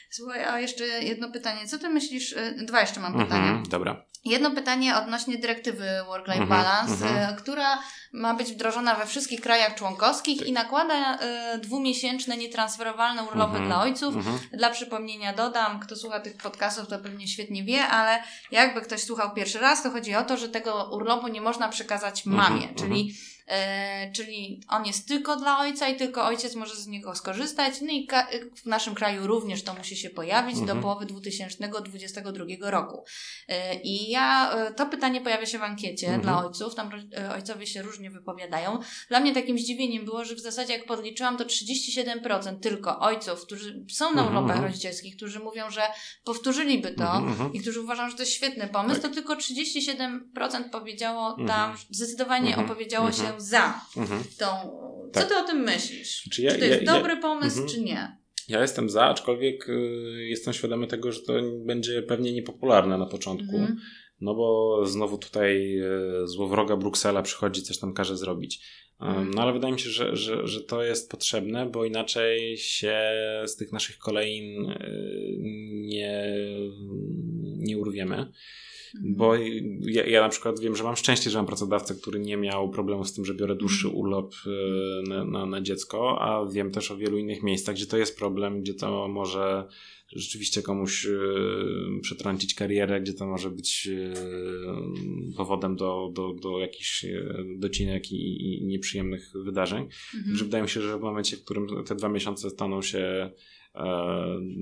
Słuchaj, 0.09 0.43
a 0.43 0.59
jeszcze 0.59 0.85
jedno 0.85 1.31
pytanie. 1.31 1.67
Co 1.67 1.79
ty 1.79 1.89
myślisz? 1.89 2.33
E, 2.33 2.65
dwa 2.65 2.81
jeszcze 2.81 2.99
mam 2.99 3.13
pytania. 3.13 3.49
Mhm, 3.49 3.69
dobra. 3.69 4.05
Jedno 4.27 4.51
pytanie 4.51 4.97
odnośnie 4.97 5.37
dyrektywy 5.37 5.89
Work-Life 6.07 6.41
mhm, 6.41 6.49
Balance, 6.49 7.09
mhm. 7.09 7.35
która 7.35 7.79
ma 8.11 8.33
być 8.33 8.51
wdrożona 8.53 8.95
we 8.95 9.05
wszystkich 9.05 9.41
krajach 9.41 9.75
członkowskich 9.75 10.47
i 10.47 10.51
nakłada 10.51 11.19
y, 11.55 11.57
dwumiesięczne, 11.57 12.37
nietransferowalne 12.37 13.23
urlopy 13.23 13.59
dla 13.59 13.81
ojców. 13.81 14.15
Dla 14.53 14.69
przypomnienia 14.69 15.33
dodam, 15.33 15.79
kto 15.79 15.95
słucha 15.95 16.19
tych 16.19 16.37
podcastów, 16.37 16.87
to 16.87 16.99
pewnie 16.99 17.27
świetnie 17.27 17.63
wie, 17.63 17.87
ale 17.87 18.23
jakby 18.51 18.81
ktoś 18.81 19.03
słuchał 19.03 19.33
pierwszy 19.33 19.59
raz, 19.59 19.83
to 19.83 19.91
chodzi 19.91 20.15
o 20.15 20.23
to, 20.23 20.37
że 20.37 20.49
tego 20.49 20.89
urlopu 20.91 21.27
nie 21.27 21.41
można 21.41 21.69
przekazać 21.69 22.25
mamie, 22.25 22.67
czyli 22.75 23.15
E, 23.47 24.11
czyli 24.11 24.61
on 24.69 24.85
jest 24.85 25.07
tylko 25.07 25.35
dla 25.35 25.59
ojca 25.59 25.87
i 25.87 25.95
tylko 25.95 26.25
ojciec 26.25 26.55
może 26.55 26.75
z 26.75 26.87
niego 26.87 27.15
skorzystać. 27.15 27.81
No 27.81 27.87
i 27.91 28.07
w 28.55 28.65
naszym 28.65 28.95
kraju 28.95 29.27
również 29.27 29.63
to 29.63 29.73
musi 29.73 29.97
się 29.97 30.09
pojawić 30.09 30.57
mhm. 30.57 30.77
do 30.77 30.81
połowy 30.81 31.05
2022 31.05 32.45
roku. 32.71 33.03
E, 33.47 33.75
I 33.75 34.09
ja, 34.09 34.51
e, 34.51 34.73
to 34.73 34.85
pytanie 34.85 35.21
pojawia 35.21 35.45
się 35.45 35.59
w 35.59 35.63
ankiecie 35.63 36.07
mhm. 36.07 36.23
dla 36.23 36.45
ojców, 36.45 36.75
tam 36.75 36.91
ojcowie 37.33 37.67
się 37.67 37.81
różnie 37.81 38.11
wypowiadają. 38.11 38.79
Dla 39.09 39.19
mnie 39.19 39.33
takim 39.33 39.59
zdziwieniem 39.59 40.05
było, 40.05 40.25
że 40.25 40.35
w 40.35 40.39
zasadzie 40.39 40.73
jak 40.73 40.85
podliczyłam, 40.85 41.37
to 41.37 41.43
37% 41.43 42.59
tylko 42.59 42.99
ojców, 42.99 43.41
którzy 43.41 43.85
są 43.91 44.13
na 44.13 44.23
urlopach 44.23 44.51
mhm. 44.51 44.65
rodzicielskich, 44.65 45.15
którzy 45.15 45.39
mówią, 45.39 45.69
że 45.69 45.81
powtórzyliby 46.23 46.91
to 46.91 47.03
mhm, 47.03 47.27
mhm. 47.27 47.53
i 47.53 47.59
którzy 47.59 47.81
uważają, 47.81 48.09
że 48.09 48.15
to 48.15 48.21
jest 48.21 48.33
świetny 48.33 48.67
pomysł, 48.67 49.01
tak. 49.01 49.09
to 49.09 49.15
tylko 49.15 49.35
37% 49.35 50.69
powiedziało 50.71 51.37
tam, 51.47 51.77
zdecydowanie 51.89 52.57
opowiedziało 52.57 53.11
się 53.11 53.36
za 53.37 53.81
mhm. 53.97 54.23
tą. 54.37 54.45
Co 55.13 55.19
tak. 55.19 55.27
ty 55.27 55.37
o 55.37 55.43
tym 55.43 55.57
myślisz? 55.57 56.29
Czy, 56.31 56.41
ja, 56.41 56.51
czy 56.51 56.59
to 56.59 56.65
jest 56.65 56.81
ja, 56.81 56.93
dobry 56.93 57.13
ja, 57.13 57.21
pomysł, 57.21 57.61
mhm. 57.61 57.69
czy 57.69 57.81
nie? 57.81 58.17
Ja 58.47 58.61
jestem 58.61 58.89
za, 58.89 59.05
aczkolwiek 59.05 59.69
y, 59.69 59.73
jestem 60.29 60.53
świadomy 60.53 60.87
tego, 60.87 61.11
że 61.11 61.21
to 61.21 61.33
będzie 61.65 62.01
pewnie 62.01 62.33
niepopularne 62.33 62.97
na 62.97 63.05
początku. 63.05 63.57
Mhm. 63.57 63.79
No 64.21 64.35
bo 64.35 64.79
znowu 64.85 65.17
tutaj 65.17 65.79
y, 66.23 66.27
złowroga 66.27 66.77
Bruksela 66.77 67.21
przychodzi, 67.21 67.61
coś 67.61 67.77
tam 67.77 67.93
każe 67.93 68.17
zrobić. 68.17 68.59
Mhm. 68.99 69.31
No 69.31 69.41
ale 69.41 69.53
wydaje 69.53 69.73
mi 69.73 69.79
się, 69.79 69.89
że, 69.89 70.15
że, 70.15 70.47
że 70.47 70.63
to 70.63 70.83
jest 70.83 71.11
potrzebne, 71.11 71.65
bo 71.65 71.85
inaczej 71.85 72.57
się 72.57 72.99
z 73.45 73.55
tych 73.55 73.71
naszych 73.71 73.97
kolejn 73.97 74.71
y, 74.71 75.37
nie, 75.71 76.35
nie 77.57 77.77
urwiemy. 77.77 78.31
Bo 79.01 79.35
ja, 79.81 80.05
ja, 80.05 80.21
na 80.21 80.29
przykład 80.29 80.59
wiem, 80.59 80.75
że 80.75 80.83
mam 80.83 80.95
szczęście, 80.95 81.29
że 81.29 81.37
mam 81.37 81.45
pracodawcę, 81.45 81.95
który 81.95 82.19
nie 82.19 82.37
miał 82.37 82.69
problemu 82.69 83.05
z 83.05 83.13
tym, 83.13 83.25
że 83.25 83.33
biorę 83.33 83.55
dłuższy 83.55 83.87
mhm. 83.87 83.99
urlop 84.01 84.33
e, 84.45 85.09
na, 85.09 85.25
na, 85.25 85.45
na 85.45 85.61
dziecko, 85.61 86.21
a 86.21 86.51
wiem 86.51 86.71
też 86.71 86.91
o 86.91 86.97
wielu 86.97 87.17
innych 87.17 87.43
miejscach, 87.43 87.75
gdzie 87.75 87.85
to 87.85 87.97
jest 87.97 88.17
problem, 88.17 88.61
gdzie 88.61 88.73
to 88.73 89.07
może 89.07 89.67
rzeczywiście 90.15 90.61
komuś 90.61 91.05
e, 91.05 91.09
przetrącić 92.01 92.53
karierę, 92.53 93.01
gdzie 93.01 93.13
to 93.13 93.27
może 93.27 93.51
być 93.51 93.87
e, 93.87 94.13
powodem 95.37 95.75
do, 95.75 96.11
do, 96.13 96.33
do 96.33 96.59
jakichś 96.59 97.05
docinek 97.57 98.11
i, 98.11 98.57
i 98.57 98.65
nieprzyjemnych 98.65 99.31
wydarzeń. 99.35 99.87
Mhm. 100.15 100.35
Że 100.35 100.45
wydaje 100.45 100.63
mi 100.63 100.69
się, 100.69 100.81
że 100.81 100.97
w 100.97 101.01
momencie, 101.01 101.37
w 101.37 101.43
którym 101.43 101.83
te 101.85 101.95
dwa 101.95 102.09
miesiące 102.09 102.49
staną 102.49 102.81
się 102.81 103.31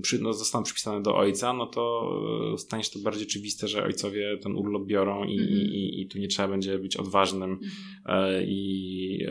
przy, 0.01 0.21
no, 0.21 0.33
zostaną 0.33 0.63
przypisane 0.63 1.01
do 1.01 1.15
ojca, 1.15 1.53
no 1.53 1.65
to 1.65 2.11
e, 2.53 2.57
stanie 2.57 2.83
się 2.83 2.91
to 2.91 2.99
bardziej 2.99 3.27
oczywiste, 3.27 3.67
że 3.67 3.83
ojcowie 3.83 4.37
ten 4.37 4.55
urlop 4.55 4.85
biorą 4.85 5.23
i, 5.23 5.37
mm 5.37 5.47
-hmm. 5.47 5.73
i, 5.73 6.01
i 6.01 6.07
tu 6.07 6.19
nie 6.19 6.27
trzeba 6.27 6.47
będzie 6.47 6.79
być 6.79 6.97
odważnym 6.97 7.49
mm 7.49 7.59
-hmm. 7.59 8.43
i 8.47 9.25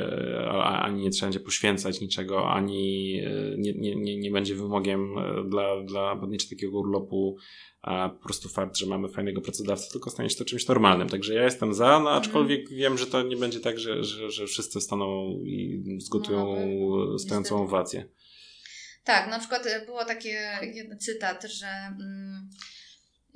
ani 0.63 1.03
nie 1.03 1.11
trzeba 1.11 1.27
będzie 1.27 1.41
poświęcać 1.41 2.01
niczego, 2.01 2.51
ani 2.51 3.13
nie, 3.59 3.73
nie, 3.73 3.97
nie, 3.97 4.17
nie 4.17 4.31
będzie 4.31 4.55
wymogiem 4.55 5.15
dla, 5.49 5.83
dla 5.83 6.17
podjęcia 6.17 6.49
takiego 6.51 6.79
urlopu 6.79 7.37
a 7.85 8.09
po 8.09 8.25
prostu 8.25 8.49
fakt, 8.49 8.77
że 8.77 8.87
mamy 8.87 9.09
fajnego 9.09 9.41
pracodawcę, 9.41 9.93
tylko 9.93 10.11
stanie 10.11 10.31
się 10.31 10.37
to 10.37 10.45
czymś 10.45 10.69
normalnym. 10.69 11.09
Także 11.09 11.35
ja 11.35 11.45
jestem 11.45 11.75
za, 11.75 11.89
no 11.89 11.97
mhm. 11.97 12.17
aczkolwiek 12.17 12.69
wiem, 12.69 12.99
że 12.99 13.07
to 13.07 13.23
nie 13.23 13.37
będzie 13.37 13.61
tak, 13.61 13.79
że, 13.79 14.05
że, 14.05 14.31
że 14.31 14.47
wszyscy 14.47 14.81
staną 14.81 15.41
i 15.45 15.85
zgotują 15.99 16.57
no, 16.81 17.19
stojącą 17.19 17.63
owację. 17.63 18.09
Tak, 19.05 19.31
na 19.31 19.39
przykład 19.39 19.67
e, 19.67 19.87
było 19.87 20.05
takie 20.05 20.59
jeden 20.63 20.99
cytat, 20.99 21.45
że 21.45 21.67
mm, 21.67 22.49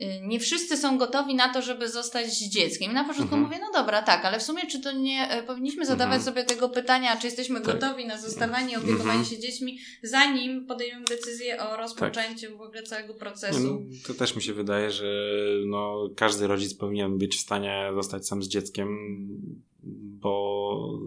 y, 0.01 0.21
nie 0.23 0.41
wszyscy 0.41 0.77
są 0.77 0.99
gotowi 0.99 1.35
na 1.35 1.53
to, 1.53 1.63
żeby 1.63 1.89
zostać 1.89 2.27
z 2.27 2.49
dzieckiem. 2.49 2.91
I 2.91 2.95
na 2.95 3.05
początku 3.05 3.35
mhm. 3.35 3.43
mówię, 3.43 3.59
no 3.61 3.81
dobra, 3.81 4.03
tak, 4.03 4.25
ale 4.25 4.39
w 4.39 4.43
sumie 4.43 4.67
czy 4.67 4.81
to 4.81 4.93
nie 4.93 5.29
e, 5.31 5.43
powinniśmy 5.43 5.87
zadawać 5.87 6.17
mhm. 6.17 6.23
sobie 6.23 6.45
tego 6.45 6.69
pytania, 6.69 7.17
czy 7.17 7.27
jesteśmy 7.27 7.61
tak. 7.61 7.75
gotowi 7.75 8.07
na 8.07 8.19
zostawanie, 8.19 8.77
mhm. 8.77 8.85
opiekowanie 8.85 9.25
się 9.25 9.39
dziećmi, 9.39 9.79
zanim 10.03 10.67
podejmiemy 10.67 11.05
decyzję 11.05 11.63
o 11.63 11.77
rozpoczęciu 11.77 12.49
tak. 12.49 12.57
w 12.57 12.61
ogóle 12.61 12.83
całego 12.83 13.15
procesu. 13.15 13.61
No, 13.61 13.81
to 14.07 14.15
też 14.15 14.37
mi 14.37 14.43
się 14.43 14.55
wydaje, 14.55 14.91
że 14.91 15.07
no, 15.67 16.09
każdy 16.17 16.47
rodzic 16.47 16.75
powinien 16.75 17.19
być 17.19 17.37
w 17.37 17.41
stanie 17.41 17.91
zostać 17.95 18.27
sam 18.27 18.43
z 18.43 18.49
dzieckiem, 18.49 18.89
bo 20.21 21.01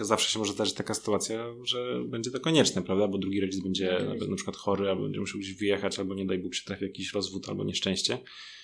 zawsze 0.00 0.30
się 0.30 0.38
może 0.38 0.52
zdarzyć 0.52 0.74
taka 0.74 0.94
sytuacja, 0.94 1.46
że 1.64 2.04
będzie 2.04 2.30
to 2.30 2.40
konieczne, 2.40 2.82
prawda? 2.82 3.08
Bo 3.08 3.18
drugi 3.18 3.40
rodzic 3.40 3.62
będzie 3.62 3.98
na, 4.20 4.26
na 4.26 4.36
przykład 4.36 4.56
chory, 4.56 4.88
albo 4.88 5.02
będzie 5.02 5.20
musiał 5.20 5.40
gdzieś 5.40 5.54
wyjechać, 5.54 5.98
albo 5.98 6.14
nie 6.14 6.26
daj 6.26 6.38
Bóg 6.38 6.54
się 6.54 6.64
trafi 6.64 6.84
jakiś 6.84 7.12
rozwód, 7.12 7.48
albo 7.48 7.64
nieszczęście. 7.64 8.18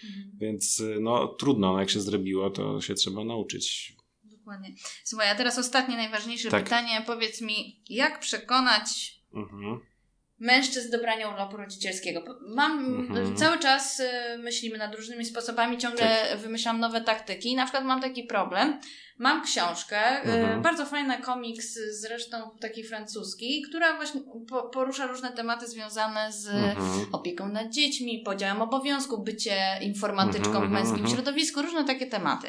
Mhm. 0.05 0.31
Więc 0.41 0.83
no 1.01 1.29
trudno, 1.29 1.73
no, 1.73 1.81
jak 1.81 1.91
się 1.91 2.01
zrobiło, 2.01 2.51
to 2.51 2.81
się 2.81 2.95
trzeba 2.95 3.25
nauczyć. 3.25 3.97
Dokładnie. 4.25 4.75
Słuchaj, 5.05 5.31
a 5.31 5.35
teraz 5.35 5.59
ostatnie, 5.59 5.97
najważniejsze 5.97 6.49
tak. 6.49 6.65
pytanie. 6.65 7.03
Powiedz 7.07 7.41
mi, 7.41 7.83
jak 7.89 8.21
przekonać 8.21 9.21
mhm 9.35 9.92
mężczyzn 10.39 10.91
do 10.91 10.99
brania 10.99 11.29
urlopu 11.29 11.57
rodzicielskiego. 11.57 12.23
Mam 12.55 12.85
mhm. 12.85 13.37
cały 13.37 13.59
czas 13.59 14.01
y, 14.01 14.05
myślimy 14.39 14.79
nad 14.79 14.95
różnymi 14.95 15.25
sposobami, 15.25 15.79
ciągle 15.79 16.27
tak. 16.31 16.39
wymyślam 16.39 16.81
nowe 16.81 17.01
taktyki. 17.01 17.57
Na 17.57 17.65
przykład 17.65 17.85
mam 17.85 18.01
taki 18.01 18.25
problem. 18.25 18.81
Mam 19.19 19.43
książkę, 19.45 20.27
y, 20.27 20.33
mhm. 20.33 20.63
bardzo 20.63 20.87
fajny 20.87 21.19
komiks, 21.19 21.79
zresztą 22.01 22.37
taki 22.61 22.85
francuski, 22.85 23.63
która 23.69 23.97
właśnie 23.97 24.21
porusza 24.73 25.07
różne 25.07 25.33
tematy 25.33 25.69
związane 25.69 26.33
z 26.33 26.49
mhm. 26.49 27.07
opieką 27.13 27.49
nad 27.49 27.71
dziećmi, 27.71 28.23
podziałem 28.25 28.63
obowiązków, 28.63 29.25
bycie 29.25 29.79
informatyczką 29.81 30.53
w 30.53 30.57
mhm, 30.57 30.73
męskim 30.73 30.97
mhm. 30.97 31.15
środowisku, 31.15 31.63
różne 31.63 31.85
takie 31.85 32.07
tematy. 32.07 32.49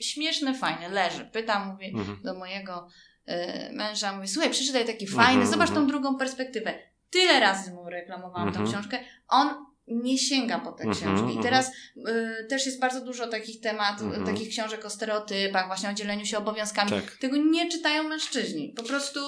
Śmieszne, 0.00 0.54
fajne, 0.54 0.88
leży. 0.88 1.24
Pytam, 1.32 1.68
mówię 1.68 1.86
mhm. 1.86 2.22
do 2.22 2.34
mojego 2.34 2.88
y, 3.28 3.72
męża, 3.72 4.16
mówię, 4.16 4.28
słuchaj, 4.28 4.50
przeczytaj 4.50 4.84
taki 4.84 5.06
fajny, 5.06 5.46
zobacz 5.46 5.70
tą 5.70 5.86
drugą 5.86 6.18
perspektywę 6.18 6.93
tyle 7.14 7.40
razy 7.40 7.72
mu 7.72 7.90
reklamowałam 7.90 8.48
mhm. 8.48 8.66
tą 8.66 8.72
książkę, 8.72 8.98
on 9.28 9.48
nie 9.86 10.18
sięga 10.18 10.58
po 10.58 10.72
te 10.72 10.84
mhm, 10.84 10.94
książki. 10.94 11.34
I 11.34 11.36
mhm. 11.36 11.42
teraz 11.42 11.70
y, 11.96 12.46
też 12.48 12.66
jest 12.66 12.80
bardzo 12.80 13.00
dużo 13.00 13.26
takich 13.26 13.60
tematów, 13.60 14.06
mhm. 14.06 14.26
takich 14.26 14.48
książek 14.48 14.84
o 14.84 14.90
stereotypach, 14.90 15.66
właśnie 15.66 15.90
o 15.90 15.92
dzieleniu 15.92 16.26
się 16.26 16.38
obowiązkami. 16.38 16.90
Tak. 16.90 17.16
Tego 17.20 17.36
nie 17.36 17.70
czytają 17.70 18.02
mężczyźni. 18.02 18.72
Po 18.76 18.82
prostu 18.82 19.20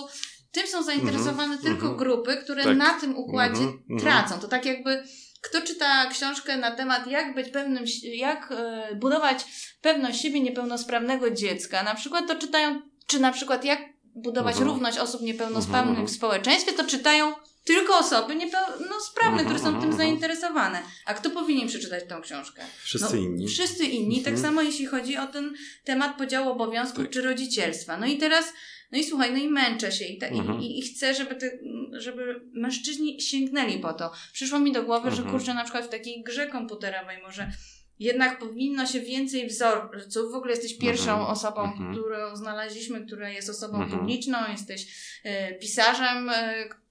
tym 0.52 0.66
są 0.66 0.82
zainteresowane 0.82 1.54
mhm. 1.54 1.62
tylko 1.62 1.86
mhm. 1.86 1.96
grupy, 1.96 2.36
które 2.36 2.64
tak. 2.64 2.76
na 2.76 3.00
tym 3.00 3.16
układzie 3.16 3.62
tracą. 4.00 4.40
To 4.40 4.48
tak 4.48 4.66
jakby 4.66 5.02
kto 5.42 5.62
czyta 5.62 6.06
książkę 6.06 6.56
na 6.56 6.70
temat, 6.70 7.06
jak 7.06 7.34
być 7.34 7.48
pewnym, 7.48 7.84
jak 8.02 8.52
y, 8.92 8.96
budować 8.96 9.44
pewność 9.80 10.20
siebie 10.20 10.40
niepełnosprawnego 10.40 11.30
dziecka, 11.30 11.82
na 11.82 11.94
przykład 11.94 12.26
to 12.28 12.36
czytają, 12.36 12.80
czy 13.06 13.20
na 13.20 13.32
przykład 13.32 13.64
jak 13.64 13.80
budować 14.14 14.58
równość 14.58 14.98
osób 14.98 15.22
niepełnosprawnych 15.22 15.98
w 15.98 16.10
społeczeństwie, 16.10 16.72
to 16.72 16.84
czytają 16.84 17.32
tylko 17.66 17.98
osoby 17.98 18.36
niepełnosprawne, 18.36 19.44
które 19.44 19.58
są 19.58 19.80
tym 19.80 19.92
zainteresowane. 19.92 20.82
A 21.04 21.14
kto 21.14 21.30
powinien 21.30 21.68
przeczytać 21.68 22.04
tą 22.08 22.20
książkę? 22.20 22.62
Wszyscy 22.82 23.16
no, 23.16 23.22
inni. 23.22 23.48
Wszyscy 23.48 23.84
inni. 23.84 24.16
Tak 24.22 24.34
mhm. 24.34 24.42
samo 24.42 24.62
jeśli 24.62 24.86
chodzi 24.86 25.16
o 25.16 25.26
ten 25.26 25.54
temat 25.84 26.18
podziału 26.18 26.50
obowiązków 26.50 27.04
tak. 27.04 27.12
czy 27.12 27.22
rodzicielstwa. 27.22 27.96
No 27.96 28.06
i 28.06 28.18
teraz, 28.18 28.52
no 28.92 28.98
i 28.98 29.04
słuchaj, 29.04 29.32
no 29.32 29.38
i 29.38 29.48
męczę 29.48 29.92
się 29.92 30.04
i, 30.04 30.18
ta, 30.18 30.26
mhm. 30.26 30.60
i, 30.60 30.78
i, 30.78 30.82
chcę, 30.82 31.14
żeby, 31.14 31.34
te, 31.34 31.58
żeby 31.92 32.40
mężczyźni 32.52 33.20
sięgnęli 33.20 33.78
po 33.78 33.92
to. 33.92 34.12
Przyszło 34.32 34.58
mi 34.58 34.72
do 34.72 34.82
głowy, 34.82 35.08
mhm. 35.08 35.26
że 35.26 35.32
kurczę, 35.32 35.54
na 35.54 35.64
przykład 35.64 35.84
w 35.84 35.88
takiej 35.88 36.22
grze 36.22 36.46
komputerowej 36.46 37.22
może 37.22 37.52
jednak 37.98 38.38
powinno 38.38 38.86
się 38.86 39.00
więcej 39.00 39.46
wzorców. 39.46 40.32
W 40.32 40.34
ogóle 40.34 40.52
jesteś 40.52 40.78
pierwszą 40.78 41.10
mhm. 41.10 41.30
osobą, 41.30 41.64
mhm. 41.64 41.92
którą 41.92 42.36
znaleźliśmy, 42.36 43.06
która 43.06 43.30
jest 43.30 43.50
osobą 43.50 43.82
mhm. 43.82 44.00
publiczną, 44.00 44.38
jesteś 44.52 44.82
y, 45.26 45.58
pisarzem, 45.60 46.28
y, 46.28 46.85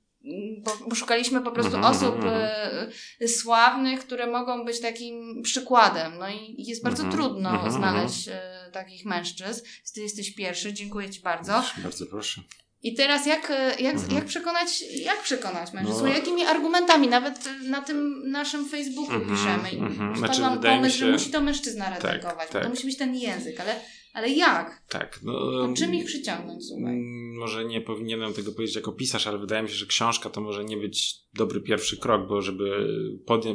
bo 0.90 0.96
szukaliśmy 0.96 1.42
po 1.42 1.52
prostu 1.52 1.76
mhm, 1.76 1.96
osób 1.96 2.16
mhm, 2.16 2.34
mhm. 2.34 2.90
E, 3.22 3.28
sławnych, 3.28 4.00
które 4.00 4.28
mogą 4.28 4.66
być 4.66 4.82
takim 4.82 5.42
przykładem. 5.42 6.18
No 6.20 6.30
i 6.30 6.56
jest 6.58 6.84
bardzo 6.84 7.10
trudno 7.10 7.72
znaleźć 7.72 8.28
e, 8.28 8.70
takich 8.74 9.06
mężczyzn. 9.06 9.62
Ty 9.94 10.02
jesteś 10.02 10.36
pierwszy, 10.36 10.74
dziękuję 10.74 11.10
Ci 11.10 11.22
bardzo. 11.22 11.64
Bardzo 11.84 12.06
proszę. 12.06 12.42
I 12.86 12.94
teraz 12.94 13.26
jak, 13.26 13.52
jak, 13.80 13.96
mhm. 13.96 14.16
jak 14.16 14.26
przekonać, 14.26 14.82
jak 14.82 15.22
przekonać 15.24 15.74
mężczyzn? 15.74 16.04
No. 16.04 16.08
Jakimi 16.08 16.46
argumentami? 16.46 17.08
Nawet 17.08 17.50
na 17.64 17.82
tym 17.82 18.32
naszym 18.32 18.70
Facebooku 18.70 19.16
mhm, 19.16 19.38
piszemy. 19.38 19.86
Mhm. 19.86 20.18
Znaczy, 20.18 20.42
pomysł, 20.62 20.98
się... 20.98 21.06
że 21.06 21.12
musi 21.12 21.30
to 21.30 21.42
mężczyzna 21.42 21.86
tak, 21.86 22.04
redagować. 22.04 22.38
Tak, 22.38 22.50
tak. 22.50 22.64
To 22.64 22.70
musi 22.70 22.86
być 22.86 22.98
ten 22.98 23.16
język, 23.16 23.60
ale, 23.60 23.76
ale 24.15 24.30
jak? 24.30 24.82
Tak. 24.89 25.19
No, 25.23 25.73
czym 25.78 25.95
ich 25.95 26.06
przyciągnąć? 26.06 26.65
Słuchaj? 26.67 26.93
Mm, 26.93 27.38
może 27.38 27.65
nie 27.65 27.82
powinienem 27.82 28.34
tego 28.34 28.51
powiedzieć 28.51 28.75
jako 28.75 28.91
pisarz, 28.91 29.28
ale 29.28 29.38
wydaje 29.38 29.63
mi 29.63 29.69
się, 29.69 29.75
że 29.75 29.86
książka 29.86 30.30
to 30.30 30.41
może 30.41 30.65
nie 30.65 30.78
być 30.78 31.15
dobry 31.34 31.62
pierwszy 31.62 31.97
krok, 31.97 32.28
bo 32.28 32.41
żeby 32.41 32.88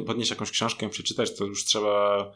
podnieść 0.05 0.29
jakąś 0.29 0.51
książkę 0.51 0.85
i 0.85 0.89
przeczytać, 0.89 1.35
to 1.35 1.45
już 1.45 1.65
trzeba 1.65 2.31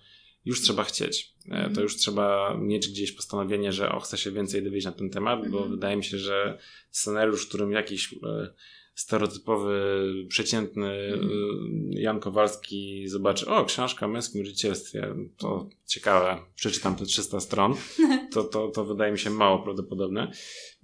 już 0.45 0.61
trzeba 0.61 0.83
chcieć. 0.83 1.33
Mm. 1.49 1.75
To 1.75 1.81
już 1.81 1.97
trzeba 1.97 2.57
mieć 2.57 2.87
gdzieś 2.87 3.11
postanowienie, 3.11 3.71
że 3.71 3.91
o, 3.91 3.99
chcę 3.99 4.17
się 4.17 4.31
więcej 4.31 4.63
dowiedzieć 4.63 4.85
na 4.85 4.91
ten 4.91 5.09
temat, 5.09 5.39
mm. 5.39 5.51
bo 5.51 5.57
mhm. 5.57 5.75
wydaje 5.75 5.97
mi 5.97 6.03
się, 6.03 6.17
że 6.17 6.57
scenariusz, 6.91 7.45
w 7.45 7.47
którym 7.47 7.71
jakiś 7.71 8.13
e, 8.13 8.53
stereotypowy, 8.95 10.05
przeciętny 10.27 10.87
mm. 10.87 11.89
Jan 11.91 12.19
Kowalski 12.19 13.07
zobaczy, 13.07 13.47
o, 13.47 13.65
książka 13.65 14.05
o 14.05 14.09
męskim 14.09 14.41
rodzicielstwie, 14.41 15.15
to 15.37 15.69
ciekawe, 15.85 16.37
przeczytam 16.55 16.95
te 16.95 17.05
300 17.05 17.39
stron, 17.39 17.75
to, 18.33 18.43
to, 18.43 18.67
to 18.67 18.85
wydaje 18.85 19.11
mi 19.11 19.19
się 19.19 19.29
mało 19.29 19.59
prawdopodobne. 19.59 20.31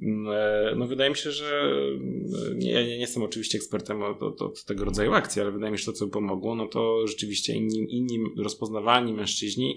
Mm, 0.02 0.34
e, 0.34 0.76
no 0.76 0.88
wydaje 0.88 1.10
mi 1.10 1.18
się, 1.18 1.32
że 1.32 1.72
e, 2.52 2.56
nie, 2.56 2.74
nie, 2.74 2.98
jestem 2.98 3.24
oczywiście 3.24 3.58
ekspertem 3.58 4.04
od, 4.04 4.24
od, 4.24 4.42
od, 4.42 4.66
tego 4.66 4.86
rodzaju 4.86 5.14
akcji, 5.14 5.42
ale 5.42 5.52
wydaje 5.52 5.72
mi 5.72 5.78
się, 5.78 5.84
że 5.86 5.92
to, 5.92 5.98
co 5.98 6.08
pomogło, 6.08 6.56
no 6.56 6.68
to 6.68 7.08
rzeczywiście 7.08 7.54
inni, 7.54 7.96
inni 7.98 8.20
rozpoznawalni 8.38 9.14
mężczyźni 9.14 9.76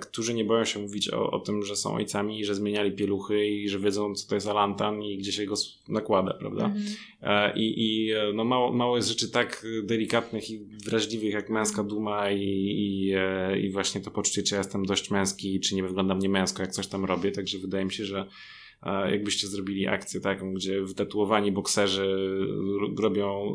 którzy 0.00 0.34
nie 0.34 0.44
boją 0.44 0.64
się 0.64 0.78
mówić 0.80 1.10
o, 1.10 1.30
o 1.30 1.38
tym, 1.40 1.62
że 1.62 1.76
są 1.76 1.94
ojcami 1.94 2.40
i 2.40 2.44
że 2.44 2.54
zmieniali 2.54 2.92
pieluchy 2.92 3.46
i 3.46 3.68
że 3.68 3.78
wiedzą, 3.78 4.14
co 4.14 4.28
to 4.28 4.34
jest 4.34 4.46
alantan 4.46 5.02
i 5.02 5.18
gdzie 5.18 5.32
się 5.32 5.46
go 5.46 5.54
nakłada, 5.88 6.34
prawda? 6.34 6.64
Mhm. 6.64 6.84
E, 7.22 7.58
I, 7.58 7.74
i 7.76 8.12
e, 8.12 8.32
no 8.34 8.44
mało, 8.44 8.72
mało 8.72 8.96
jest 8.96 9.08
rzeczy 9.08 9.30
tak 9.30 9.66
delikatnych 9.82 10.50
i 10.50 10.58
wrażliwych 10.84 11.32
jak 11.32 11.50
męska 11.50 11.82
duma 11.82 12.30
i, 12.30 12.42
i, 12.42 13.14
i 13.62 13.70
właśnie 13.70 14.00
to 14.00 14.10
poczucie, 14.10 14.42
czy 14.42 14.54
ja 14.54 14.60
jestem 14.60 14.86
dość 14.86 15.10
męski, 15.10 15.60
czy 15.60 15.74
nie 15.74 15.82
wyglądam 15.82 16.18
nie 16.18 16.28
męsko, 16.28 16.62
jak 16.62 16.72
coś 16.72 16.86
tam 16.86 17.04
robię, 17.04 17.32
także 17.32 17.58
wydaje 17.58 17.84
mi 17.84 17.92
się, 17.92 18.04
że 18.04 18.26
jakbyście 19.10 19.46
zrobili 19.46 19.86
akcję 19.86 20.20
taką, 20.20 20.54
gdzie 20.54 20.82
wytatuowani 20.82 21.52
bokserzy 21.52 22.18
robią 22.98 23.54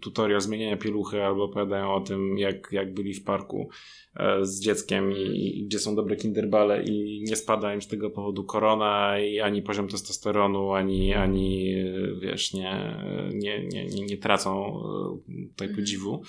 tutorial 0.00 0.40
zmieniania 0.40 0.76
pieluchy 0.76 1.22
albo 1.22 1.44
opowiadają 1.44 1.94
o 1.94 2.00
tym, 2.00 2.38
jak, 2.38 2.68
jak 2.72 2.94
byli 2.94 3.14
w 3.14 3.24
parku 3.24 3.70
E, 4.16 4.46
z 4.46 4.60
dzieckiem 4.60 5.12
i, 5.12 5.58
i, 5.58 5.66
gdzie 5.66 5.78
są 5.78 5.94
dobre 5.94 6.16
kinderbale 6.16 6.82
i 6.82 7.24
nie 7.28 7.36
spada 7.36 7.74
im 7.74 7.82
z 7.82 7.88
tego 7.88 8.10
powodu 8.10 8.44
korona 8.44 9.18
i 9.18 9.40
ani 9.40 9.62
poziom 9.62 9.88
testosteronu, 9.88 10.72
ani, 10.72 11.14
ani 11.14 11.74
wiesz, 12.20 12.52
nie, 12.52 12.96
nie, 13.32 13.66
nie, 13.66 13.86
nie, 13.86 14.06
nie 14.06 14.18
tracą 14.18 14.80
e, 15.28 15.48
tutaj 15.48 15.68
mhm. 15.68 15.76
podziwu, 15.76 16.22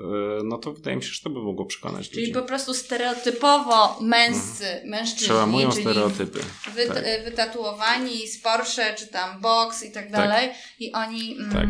e, 0.00 0.02
no 0.44 0.58
to 0.58 0.72
wydaje 0.72 0.96
mi 0.96 1.02
się, 1.02 1.08
że 1.12 1.22
to 1.22 1.30
by 1.30 1.40
mogło 1.40 1.66
przekonać 1.66 2.10
Czyli 2.10 2.22
ludzi. 2.22 2.32
po 2.32 2.42
prostu 2.42 2.74
stereotypowo 2.74 3.98
męscy, 4.00 4.66
mhm. 4.66 4.90
mężczyźni, 4.90 5.24
Przełamują 5.24 5.72
stereotypy. 5.72 6.38
Wy, 6.74 6.86
tak. 6.86 7.04
Wytatuowani 7.50 8.28
z 8.28 8.42
Porsche, 8.42 8.94
czy 8.94 9.06
tam 9.06 9.40
box 9.40 9.82
i 9.84 9.92
tak 9.92 10.10
dalej 10.10 10.48
tak. 10.48 10.56
i 10.80 10.92
oni... 10.92 11.36
Mm, 11.38 11.52
tak 11.52 11.68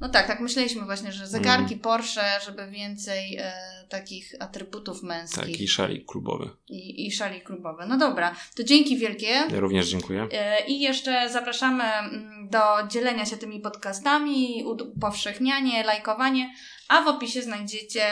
no 0.00 0.08
tak, 0.08 0.26
tak 0.26 0.40
myśleliśmy 0.40 0.84
właśnie, 0.84 1.12
że 1.12 1.26
zegarki 1.26 1.74
mm. 1.74 1.78
Porsche, 1.78 2.40
żeby 2.46 2.70
więcej 2.70 3.36
e, 3.36 3.52
takich 3.88 4.34
atrybutów 4.40 5.02
męskich. 5.02 5.40
Tak, 5.40 5.60
i 5.60 5.68
szali 5.68 6.04
klubowe. 6.04 6.50
I, 6.68 7.06
I 7.06 7.12
szali 7.12 7.40
klubowe. 7.40 7.86
No 7.86 7.98
dobra, 7.98 8.34
to 8.56 8.64
dzięki 8.64 8.96
wielkie. 8.96 9.26
Ja 9.26 9.60
również 9.60 9.88
dziękuję. 9.88 10.28
E, 10.32 10.66
I 10.66 10.80
jeszcze 10.80 11.30
zapraszamy 11.30 11.84
mm, 11.84 12.48
do 12.50 12.58
dzielenia 12.88 13.26
się 13.26 13.36
tymi 13.36 13.60
podcastami, 13.60 14.64
upowszechnianie, 14.64 15.84
lajkowanie, 15.84 16.54
a 16.88 17.02
w 17.02 17.08
opisie 17.08 17.42
znajdziecie 17.42 18.06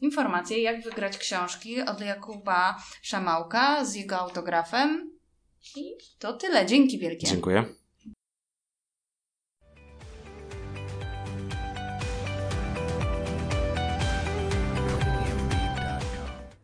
informacje, 0.00 0.62
jak 0.62 0.82
wygrać 0.82 1.18
książki 1.18 1.80
od 1.80 2.00
Jakuba 2.00 2.82
Szamałka 3.02 3.84
z 3.84 3.94
jego 3.94 4.18
autografem. 4.18 5.13
I 5.76 5.96
to 6.18 6.32
tyle. 6.32 6.66
Dzięki 6.66 6.98
wielkie. 6.98 7.26
Dziękuję. 7.26 7.64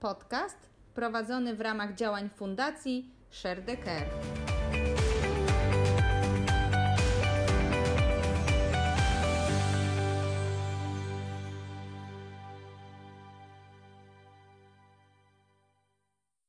Podcast 0.00 0.56
prowadzony 0.94 1.54
w 1.54 1.60
ramach 1.60 1.94
działań 1.94 2.30
Fundacji 2.36 3.10
Share 3.30 3.62
the 3.66 3.76
Care. 3.76 4.59